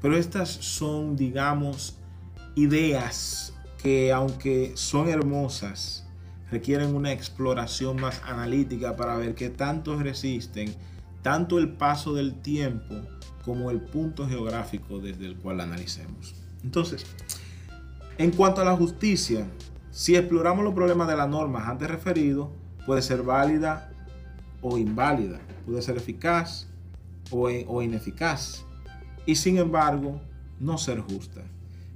Pero 0.00 0.16
estas 0.16 0.48
son, 0.48 1.14
digamos, 1.14 1.98
ideas 2.56 3.54
que 3.80 4.10
aunque 4.10 4.72
son 4.74 5.08
hermosas, 5.08 6.04
requieren 6.50 6.96
una 6.96 7.12
exploración 7.12 8.00
más 8.00 8.22
analítica 8.24 8.96
para 8.96 9.14
ver 9.14 9.36
qué 9.36 9.50
tanto 9.50 9.96
resisten 10.02 10.74
tanto 11.22 11.60
el 11.60 11.74
paso 11.74 12.12
del 12.14 12.34
tiempo 12.42 12.96
como 13.44 13.70
el 13.70 13.80
punto 13.80 14.26
geográfico 14.26 14.98
desde 14.98 15.26
el 15.26 15.36
cual 15.36 15.60
analicemos. 15.60 16.34
Entonces, 16.64 17.06
en 18.18 18.32
cuanto 18.32 18.62
a 18.62 18.64
la 18.64 18.74
justicia, 18.74 19.46
si 19.92 20.16
exploramos 20.16 20.64
los 20.64 20.74
problemas 20.74 21.06
de 21.06 21.14
las 21.14 21.28
normas 21.28 21.68
antes 21.68 21.88
referidos, 21.88 22.48
puede 22.84 23.00
ser 23.00 23.22
válida 23.22 23.91
o 24.62 24.78
inválida. 24.78 25.40
puede 25.66 25.82
ser 25.82 25.96
eficaz 25.96 26.68
o, 27.30 27.48
o 27.66 27.82
ineficaz. 27.82 28.64
Y 29.26 29.34
sin 29.34 29.58
embargo, 29.58 30.20
no 30.58 30.78
ser 30.78 31.00
justa. 31.00 31.42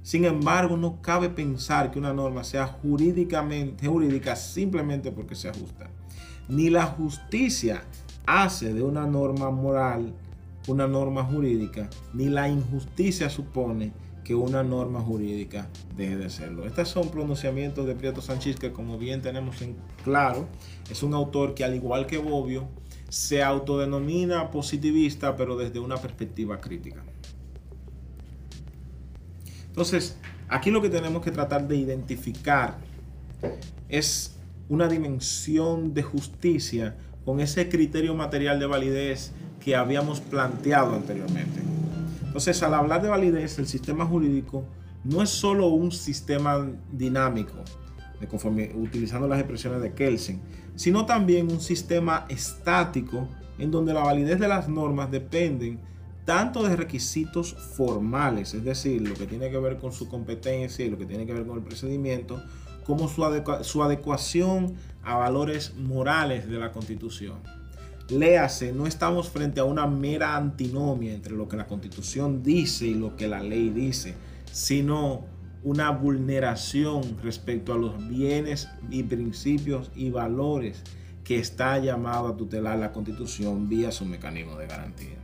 Sin 0.03 0.23
embargo, 0.25 0.77
no 0.77 1.01
cabe 1.01 1.29
pensar 1.29 1.91
que 1.91 1.99
una 1.99 2.13
norma 2.13 2.43
sea 2.43 2.67
jurídicamente 2.67 3.87
jurídica 3.87 4.35
simplemente 4.35 5.11
porque 5.11 5.35
sea 5.35 5.53
justa. 5.53 5.89
Ni 6.47 6.69
la 6.69 6.85
justicia 6.85 7.83
hace 8.25 8.73
de 8.73 8.83
una 8.83 9.05
norma 9.05 9.49
moral 9.49 10.13
una 10.67 10.87
norma 10.87 11.23
jurídica, 11.23 11.89
ni 12.13 12.29
la 12.29 12.49
injusticia 12.49 13.29
supone 13.29 13.93
que 14.23 14.35
una 14.35 14.63
norma 14.63 14.99
jurídica 14.99 15.69
deje 15.95 16.17
de 16.17 16.29
serlo. 16.29 16.65
Estos 16.65 16.89
son 16.89 17.09
pronunciamientos 17.09 17.87
de 17.87 17.95
Prieto 17.95 18.21
Sánchez 18.21 18.57
que 18.57 18.73
como 18.73 18.97
bien 18.97 19.21
tenemos 19.21 19.61
en 19.61 19.75
claro, 20.07 20.47
es 20.89 21.03
un 21.03 21.13
autor 21.13 21.53
que 21.53 21.65
al 21.65 21.75
igual 21.75 22.07
que 22.07 22.17
Bobbio, 22.17 22.69
se 23.09 23.43
autodenomina 23.43 24.51
positivista 24.51 25.35
pero 25.35 25.57
desde 25.57 25.79
una 25.79 25.97
perspectiva 25.97 26.61
crítica. 26.61 27.03
Entonces, 29.67 30.17
aquí 30.47 30.71
lo 30.71 30.81
que 30.81 30.89
tenemos 30.89 31.21
que 31.21 31.31
tratar 31.31 31.67
de 31.67 31.75
identificar 31.75 32.77
es 33.89 34.35
una 34.69 34.87
dimensión 34.87 35.93
de 35.93 36.03
justicia 36.03 36.95
con 37.25 37.41
ese 37.41 37.67
criterio 37.67 38.15
material 38.15 38.59
de 38.59 38.65
validez 38.65 39.33
que 39.59 39.75
habíamos 39.75 40.21
planteado 40.21 40.95
anteriormente. 40.95 41.59
Entonces, 42.25 42.63
al 42.63 42.73
hablar 42.73 43.01
de 43.01 43.09
validez, 43.09 43.59
el 43.59 43.67
sistema 43.67 44.05
jurídico 44.05 44.63
no 45.03 45.21
es 45.21 45.29
solo 45.29 45.67
un 45.67 45.91
sistema 45.91 46.65
dinámico, 46.91 47.55
de 48.19 48.27
conforme, 48.27 48.71
utilizando 48.75 49.27
las 49.27 49.39
expresiones 49.39 49.81
de 49.81 49.93
Kelsen, 49.93 50.41
sino 50.75 51.05
también 51.05 51.51
un 51.51 51.61
sistema 51.61 52.25
estático 52.29 53.27
en 53.57 53.71
donde 53.71 53.93
la 53.93 54.03
validez 54.03 54.39
de 54.39 54.47
las 54.47 54.69
normas 54.69 55.11
dependen 55.11 55.79
tanto 56.25 56.67
de 56.67 56.75
requisitos 56.75 57.53
formales, 57.53 58.53
es 58.53 58.63
decir, 58.63 59.01
lo 59.01 59.15
que 59.15 59.27
tiene 59.27 59.49
que 59.49 59.57
ver 59.57 59.77
con 59.77 59.93
su 59.93 60.09
competencia 60.09 60.85
y 60.85 60.89
lo 60.89 60.97
que 60.97 61.05
tiene 61.05 61.25
que 61.25 61.33
ver 61.33 61.45
con 61.45 61.57
el 61.57 61.63
procedimiento, 61.63 62.43
como 62.85 63.07
su, 63.07 63.23
su 63.61 63.83
adecuación 63.83 64.75
a 65.03 65.15
valores 65.15 65.75
morales 65.77 66.49
de 66.49 66.59
la 66.59 66.71
Constitución. 66.71 67.37
Léase, 68.09 68.71
no 68.71 68.87
estamos 68.87 69.29
frente 69.29 69.59
a 69.59 69.65
una 69.65 69.85
mera 69.85 70.35
antinomia 70.37 71.13
entre 71.13 71.33
lo 71.33 71.47
que 71.47 71.57
la 71.57 71.67
constitución 71.67 72.41
dice 72.41 72.87
y 72.87 72.93
lo 72.93 73.17
que 73.17 73.27
la 73.27 73.43
ley 73.43 73.69
dice, 73.69 74.15
sino 74.51 75.25
una 75.67 75.91
vulneración 75.91 77.17
respecto 77.21 77.73
a 77.73 77.77
los 77.77 78.07
bienes 78.07 78.69
y 78.89 79.03
principios 79.03 79.91
y 79.95 80.09
valores 80.09 80.81
que 81.25 81.39
está 81.39 81.77
llamado 81.77 82.29
a 82.29 82.37
tutelar 82.37 82.79
la 82.79 82.93
constitución 82.93 83.67
vía 83.67 83.91
su 83.91 84.05
mecanismo 84.05 84.55
de 84.55 84.65
garantía. 84.65 85.17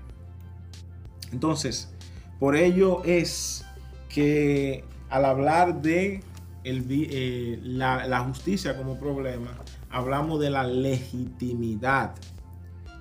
Entonces, 1.32 1.94
por 2.42 2.58
ello 2.58 3.02
es 3.06 3.64
que 4.10 4.84
al 5.10 5.24
hablar 5.24 5.82
de 5.82 6.22
eh, 6.66 7.60
la 7.64 8.20
justicia 8.28 8.76
como 8.76 9.00
problema, 9.00 9.58
hablamos 9.90 10.42
de 10.42 10.50
la 10.50 10.66
legitimidad 10.66 12.16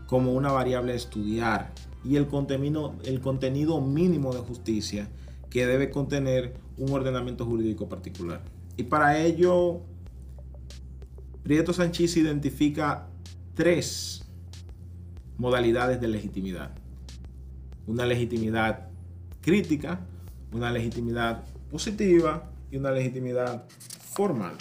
como 0.07 0.33
una 0.33 0.53
variable 0.53 0.93
a 0.93 0.97
estudiar 0.97 1.73
y 2.05 2.15
el 2.15 2.29
contenido, 2.29 2.95
el 3.05 3.21
contenido 3.21 3.81
mínimo 3.81 4.33
de 4.33 4.39
justicia 4.39 5.09
que 5.51 5.67
debe 5.67 5.91
contener 5.91 6.62
un 6.77 6.93
ordenamiento 6.93 7.45
jurídico 7.45 7.89
particular. 7.89 8.43
Y 8.77 8.85
para 8.85 9.19
ello, 9.19 9.81
Prieto 11.43 11.73
Sánchez 11.73 12.17
identifica 12.17 13.09
tres 13.55 14.25
modalidades 15.37 16.01
de 16.01 16.09
legitimidad. 16.09 16.73
Una 17.87 18.07
legitimidad 18.07 18.89
crítica, 19.41 20.01
una 20.53 20.71
legitimidad 20.71 21.45
positiva 21.71 22.51
y 22.71 22.77
una 22.77 22.93
legitimidad 22.93 23.65
formal. 24.13 24.55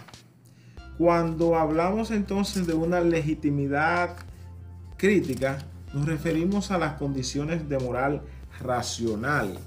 Cuando 0.98 1.56
hablamos 1.56 2.12
entonces 2.12 2.68
de 2.68 2.74
una 2.74 3.02
legitimidad 3.02 4.18
crítica, 4.98 5.60
nos 5.94 6.06
referimos 6.06 6.72
a 6.72 6.78
las 6.78 6.94
condiciones 6.94 7.68
de 7.68 7.80
moral 7.80 8.22
racional 8.60 9.58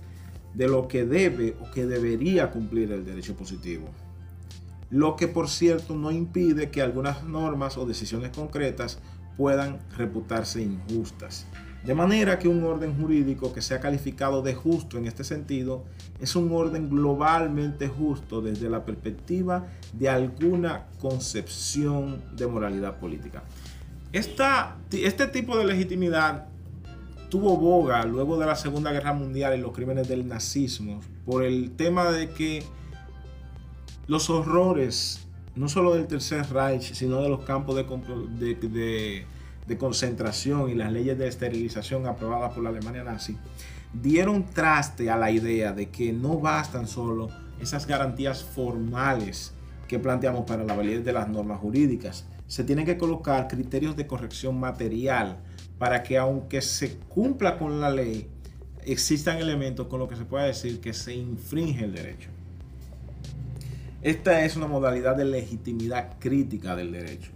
de 0.55 0.69
lo 0.69 0.89
que 0.89 1.05
debe 1.05 1.57
o 1.61 1.71
que 1.71 1.87
debería 1.87 2.51
cumplir 2.51 2.93
el 2.93 3.05
derecho 3.05 3.37
positivo. 3.37 3.89
Lo 4.91 5.17
que 5.17 5.29
por 5.29 5.49
cierto 5.49 5.95
no 5.95 6.11
impide 6.11 6.71
que 6.71 6.83
algunas 6.83 7.25
normas 7.25 7.77
o 7.77 7.87
decisiones 7.87 8.31
concretas 8.31 9.01
puedan 9.37 9.81
reputarse 9.97 10.63
injustas. 10.63 11.47
De 11.85 11.95
manera 11.95 12.39
que 12.39 12.49
un 12.49 12.65
orden 12.65 12.97
jurídico 12.99 13.53
que 13.53 13.61
sea 13.61 13.81
calificado 13.81 14.41
de 14.41 14.55
justo 14.55 14.97
en 14.97 15.07
este 15.07 15.25
sentido 15.25 15.85
es 16.21 16.35
un 16.35 16.51
orden 16.53 16.89
globalmente 16.89 17.89
justo 17.89 18.41
desde 18.41 18.71
la 18.71 18.87
perspectiva 18.87 19.67
de 19.93 20.09
alguna 20.09 20.87
concepción 21.01 22.23
de 22.37 22.47
moralidad 22.47 22.99
política 22.99 23.43
este 24.15 25.27
tipo 25.33 25.59
de 25.59 25.65
legitimidad 25.65 26.47
tuvo 27.35 27.57
boga 27.57 28.05
luego 28.05 28.39
de 28.39 28.47
la 28.47 28.55
Segunda 28.55 28.93
Guerra 28.93 29.13
Mundial 29.13 29.59
y 29.59 29.61
los 29.61 29.73
crímenes 29.73 30.07
del 30.07 30.29
nazismo 30.29 31.01
por 31.27 31.43
el 31.43 31.73
tema 31.73 32.13
de 32.13 32.31
que 32.31 32.63
los 34.07 34.31
horrores, 34.31 35.27
no 35.57 35.69
solo 35.69 35.97
del 35.97 36.07
Tercer 36.07 36.49
Reich, 36.53 36.95
sino 36.95 37.21
de 37.21 37.29
los 37.29 37.41
campos 37.41 37.75
de, 37.75 39.27
de 39.67 39.79
concentración 39.79 40.71
y 40.71 40.77
las 40.77 40.93
leyes 40.93 41.19
de 41.19 41.27
esterilización 41.27 42.07
aprobadas 42.07 42.53
por 42.53 42.63
la 42.63 42.69
Alemania 42.69 43.03
nazi, 43.03 43.37
dieron 43.93 44.45
traste 44.45 45.11
a 45.11 45.17
la 45.17 45.33
idea 45.33 45.73
de 45.73 45.91
que 45.91 46.13
no 46.13 46.39
bastan 46.39 46.87
solo 46.87 47.31
esas 47.61 47.85
garantías 47.85 48.45
formales 48.45 49.55
que 49.89 49.99
planteamos 49.99 50.45
para 50.45 50.63
la 50.63 50.77
validez 50.77 51.05
de 51.05 51.13
las 51.13 51.29
normas 51.29 51.59
jurídicas, 51.59 52.29
se 52.47 52.63
tienen 52.63 52.87
que 52.87 52.97
colocar 52.97 53.49
criterios 53.49 53.97
de 53.97 54.07
corrección 54.07 54.61
material 54.61 55.41
para 55.79 56.03
que 56.03 56.17
aunque 56.19 56.63
se 56.63 56.97
cumpla 56.97 57.59
con 57.59 57.81
la 57.81 57.91
ley, 57.91 58.29
existan 58.85 59.39
elementos 59.39 59.87
con 59.87 59.99
los 59.99 60.09
que 60.09 60.17
se 60.17 60.25
pueda 60.25 60.45
decir 60.45 60.81
que 60.81 60.93
se 60.93 61.15
infringe 61.15 61.85
el 61.85 61.95
derecho. 61.95 62.31
Esta 64.03 64.45
es 64.45 64.57
una 64.57 64.67
modalidad 64.67 65.17
de 65.17 65.25
legitimidad 65.25 66.19
crítica 66.19 66.77
del 66.77 66.93
derecho. 66.93 67.31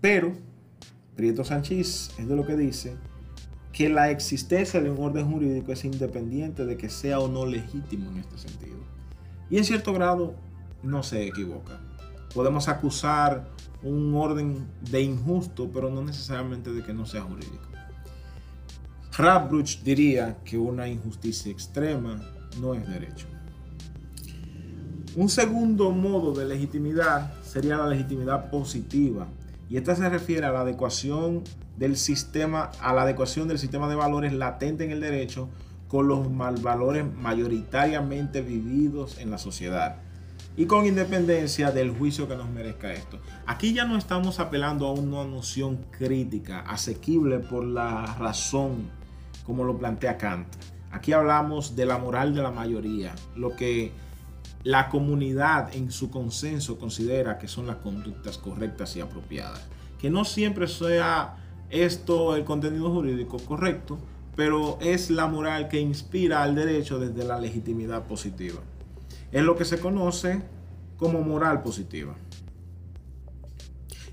Pero, 0.00 0.32
Prieto 1.16 1.44
Sánchez 1.44 2.10
es 2.18 2.28
de 2.28 2.36
lo 2.36 2.46
que 2.46 2.56
dice 2.56 2.94
que 3.72 3.88
la 3.88 4.10
existencia 4.10 4.80
de 4.80 4.90
un 4.90 5.02
orden 5.02 5.30
jurídico 5.30 5.72
es 5.72 5.84
independiente 5.84 6.66
de 6.66 6.76
que 6.76 6.88
sea 6.88 7.20
o 7.20 7.28
no 7.28 7.46
legítimo 7.46 8.10
en 8.10 8.18
este 8.18 8.38
sentido. 8.38 8.76
Y 9.50 9.58
en 9.58 9.64
cierto 9.64 9.92
grado 9.92 10.34
no 10.82 11.02
se 11.02 11.26
equivoca. 11.26 11.80
Podemos 12.34 12.68
acusar 12.68 13.48
un 13.82 14.14
orden 14.14 14.66
de 14.90 15.02
injusto, 15.02 15.70
pero 15.72 15.90
no 15.90 16.02
necesariamente 16.02 16.72
de 16.72 16.82
que 16.82 16.92
no 16.92 17.06
sea 17.06 17.22
jurídico. 17.22 17.68
Radbruch 19.16 19.82
diría 19.82 20.38
que 20.44 20.58
una 20.58 20.88
injusticia 20.88 21.50
extrema 21.50 22.20
no 22.60 22.74
es 22.74 22.86
derecho. 22.86 23.26
Un 25.16 25.28
segundo 25.28 25.90
modo 25.90 26.32
de 26.32 26.44
legitimidad 26.44 27.32
sería 27.42 27.76
la 27.76 27.88
legitimidad 27.88 28.50
positiva, 28.50 29.26
y 29.68 29.76
esta 29.76 29.96
se 29.96 30.08
refiere 30.08 30.46
a 30.46 30.52
la 30.52 30.60
adecuación 30.60 31.42
del 31.76 31.96
sistema, 31.96 32.70
a 32.80 32.92
la 32.92 33.02
adecuación 33.02 33.48
del 33.48 33.58
sistema 33.58 33.88
de 33.88 33.96
valores 33.96 34.32
latente 34.32 34.84
en 34.84 34.92
el 34.92 35.00
derecho 35.00 35.48
con 35.88 36.08
los 36.08 36.30
malvalores 36.30 37.04
mayoritariamente 37.12 38.42
vividos 38.42 39.18
en 39.18 39.30
la 39.30 39.38
sociedad 39.38 39.96
y 40.58 40.66
con 40.66 40.86
independencia 40.86 41.70
del 41.70 41.92
juicio 41.92 42.26
que 42.26 42.34
nos 42.34 42.50
merezca 42.50 42.92
esto. 42.92 43.20
Aquí 43.46 43.72
ya 43.72 43.84
no 43.84 43.96
estamos 43.96 44.40
apelando 44.40 44.88
a 44.88 44.92
una 44.92 45.24
noción 45.24 45.86
crítica, 45.96 46.62
asequible 46.62 47.38
por 47.38 47.64
la 47.64 48.16
razón, 48.18 48.90
como 49.46 49.62
lo 49.62 49.78
plantea 49.78 50.18
Kant. 50.18 50.48
Aquí 50.90 51.12
hablamos 51.12 51.76
de 51.76 51.86
la 51.86 51.98
moral 51.98 52.34
de 52.34 52.42
la 52.42 52.50
mayoría, 52.50 53.14
lo 53.36 53.54
que 53.54 53.92
la 54.64 54.88
comunidad 54.88 55.72
en 55.76 55.92
su 55.92 56.10
consenso 56.10 56.76
considera 56.76 57.38
que 57.38 57.46
son 57.46 57.68
las 57.68 57.76
conductas 57.76 58.36
correctas 58.36 58.96
y 58.96 59.00
apropiadas. 59.00 59.64
Que 60.00 60.10
no 60.10 60.24
siempre 60.24 60.66
sea 60.66 61.36
esto 61.70 62.34
el 62.34 62.42
contenido 62.42 62.90
jurídico 62.90 63.36
correcto, 63.38 63.96
pero 64.34 64.76
es 64.80 65.08
la 65.08 65.28
moral 65.28 65.68
que 65.68 65.78
inspira 65.78 66.42
al 66.42 66.56
derecho 66.56 66.98
desde 66.98 67.22
la 67.22 67.38
legitimidad 67.38 68.06
positiva 68.06 68.60
es 69.32 69.42
lo 69.42 69.56
que 69.56 69.64
se 69.64 69.78
conoce 69.78 70.42
como 70.96 71.20
moral 71.20 71.62
positiva. 71.62 72.14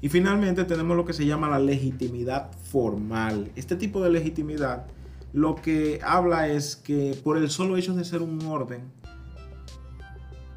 Y 0.02 0.10
finalmente 0.10 0.66
tenemos 0.66 0.96
lo 0.96 1.06
que 1.06 1.14
se 1.14 1.26
llama 1.26 1.50
la 1.50 1.60
legitimidad 1.60 2.52
formal. 2.72 3.52
Este 3.56 3.76
tipo 3.76 4.04
de 4.04 4.12
legitimidad 4.12 4.86
lo 5.36 5.56
que 5.56 6.00
habla 6.02 6.48
es 6.48 6.78
que 6.78 7.20
por 7.22 7.38
el 7.38 7.50
solo 7.50 7.76
hecho 7.76 7.94
de 7.94 8.06
ser 8.06 8.22
un 8.22 8.42
orden, 8.46 8.90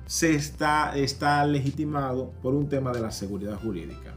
se 0.07 0.35
está, 0.35 0.97
está 0.97 1.45
legitimado 1.45 2.31
por 2.43 2.55
un 2.55 2.69
tema 2.69 2.93
de 2.93 3.01
la 3.01 3.11
seguridad 3.11 3.59
jurídica. 3.61 4.15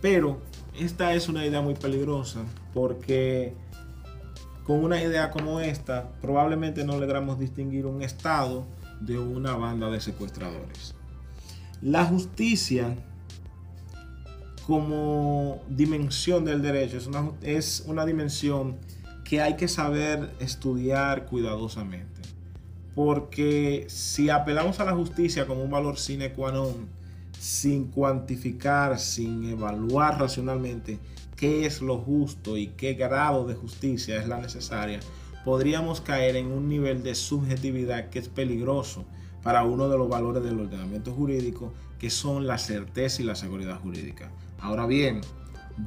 Pero 0.00 0.38
esta 0.78 1.14
es 1.14 1.28
una 1.28 1.44
idea 1.44 1.60
muy 1.60 1.74
peligrosa 1.74 2.44
porque 2.72 3.54
con 4.64 4.84
una 4.84 5.02
idea 5.02 5.30
como 5.30 5.60
esta 5.60 6.12
probablemente 6.20 6.84
no 6.84 6.98
logramos 6.98 7.38
distinguir 7.38 7.84
un 7.84 8.02
Estado 8.02 8.64
de 9.04 9.18
una 9.18 9.54
banda 9.56 9.90
de 9.90 10.00
secuestradores. 10.00 10.94
La 11.80 12.04
justicia 12.04 12.96
como 14.66 15.62
dimensión 15.68 16.44
del 16.44 16.62
derecho 16.62 16.96
es 16.96 17.06
una, 17.06 17.30
es 17.42 17.82
una 17.86 18.06
dimensión 18.06 18.76
que 19.24 19.40
hay 19.40 19.56
que 19.56 19.68
saber 19.68 20.30
estudiar 20.40 21.26
cuidadosamente. 21.26 22.20
Porque 22.94 23.86
si 23.88 24.28
apelamos 24.28 24.78
a 24.78 24.84
la 24.84 24.92
justicia 24.92 25.46
como 25.46 25.64
un 25.64 25.70
valor 25.70 25.98
sine 25.98 26.32
qua 26.32 26.52
non, 26.52 26.88
sin 27.38 27.86
cuantificar, 27.86 28.98
sin 28.98 29.48
evaluar 29.50 30.20
racionalmente 30.20 30.98
qué 31.34 31.66
es 31.66 31.80
lo 31.80 31.98
justo 31.98 32.56
y 32.56 32.68
qué 32.68 32.94
grado 32.94 33.46
de 33.46 33.54
justicia 33.54 34.16
es 34.16 34.28
la 34.28 34.38
necesaria, 34.38 35.00
podríamos 35.44 36.00
caer 36.00 36.36
en 36.36 36.46
un 36.46 36.68
nivel 36.68 37.02
de 37.02 37.14
subjetividad 37.14 38.10
que 38.10 38.18
es 38.18 38.28
peligroso 38.28 39.04
para 39.42 39.64
uno 39.64 39.88
de 39.88 39.98
los 39.98 40.08
valores 40.08 40.42
del 40.42 40.60
ordenamiento 40.60 41.12
jurídico, 41.12 41.72
que 41.98 42.10
son 42.10 42.46
la 42.46 42.58
certeza 42.58 43.22
y 43.22 43.24
la 43.24 43.34
seguridad 43.34 43.80
jurídica. 43.80 44.30
Ahora 44.60 44.86
bien, 44.86 45.20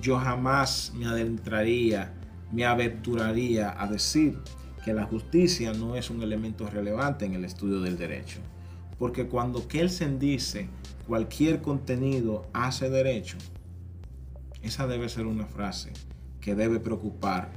yo 0.02 0.18
jamás 0.18 0.92
me 0.96 1.06
adentraría, 1.06 2.14
me 2.52 2.66
aventuraría 2.66 3.82
a 3.82 3.88
decir 3.88 4.38
que 4.84 4.94
la 4.94 5.06
justicia 5.06 5.74
no 5.74 5.96
es 5.96 6.10
un 6.10 6.22
elemento 6.22 6.70
relevante 6.70 7.26
en 7.26 7.34
el 7.34 7.46
estudio 7.46 7.80
del 7.82 7.98
derecho. 7.98 8.40
Porque 9.00 9.28
cuando 9.28 9.68
Kelsen 9.68 10.20
dice 10.20 10.70
cualquier 11.08 11.62
contenido 11.62 12.48
hace 12.54 12.90
derecho, 12.90 13.38
esa 14.62 14.88
debe 14.88 15.10
ser 15.10 15.26
una 15.26 15.46
frase 15.46 15.92
que 16.40 16.56
debe 16.56 16.80
preocupar 16.80 17.52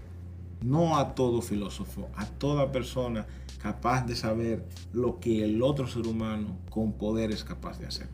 no 0.62 0.96
a 0.96 1.14
todo 1.14 1.42
filósofo, 1.42 2.08
a 2.16 2.26
toda 2.26 2.72
persona 2.72 3.26
capaz 3.62 4.06
de 4.06 4.16
saber 4.16 4.64
lo 4.92 5.20
que 5.20 5.44
el 5.44 5.62
otro 5.62 5.86
ser 5.86 6.06
humano 6.06 6.56
con 6.70 6.92
poder 6.92 7.30
es 7.30 7.44
capaz 7.44 7.78
de 7.78 7.86
hacer. 7.86 8.08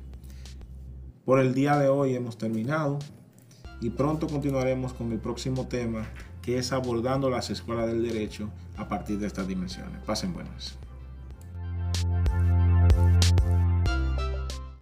Por 1.25 1.41
el 1.41 1.55
día 1.55 1.79
de 1.79 1.89
hoy 1.89 2.15
hemos 2.15 2.37
terminado 2.37 2.99
y 3.81 3.91
pronto 3.91 4.27
continuaremos 4.27 4.93
con 4.93 5.13
el 5.13 5.19
próximo 5.19 5.67
tema 5.67 6.07
que 6.43 6.59
es 6.59 6.73
abordando 6.73 7.31
las 7.31 7.51
escuelas 7.51 7.87
del 7.87 8.03
derecho 8.03 8.51
a 8.77 8.89
partir 8.89 9.19
de 9.19 9.27
estas 9.27 9.49
dimensiones. 9.49 10.03
Pasen 10.05 10.35
buenas. 10.35 10.77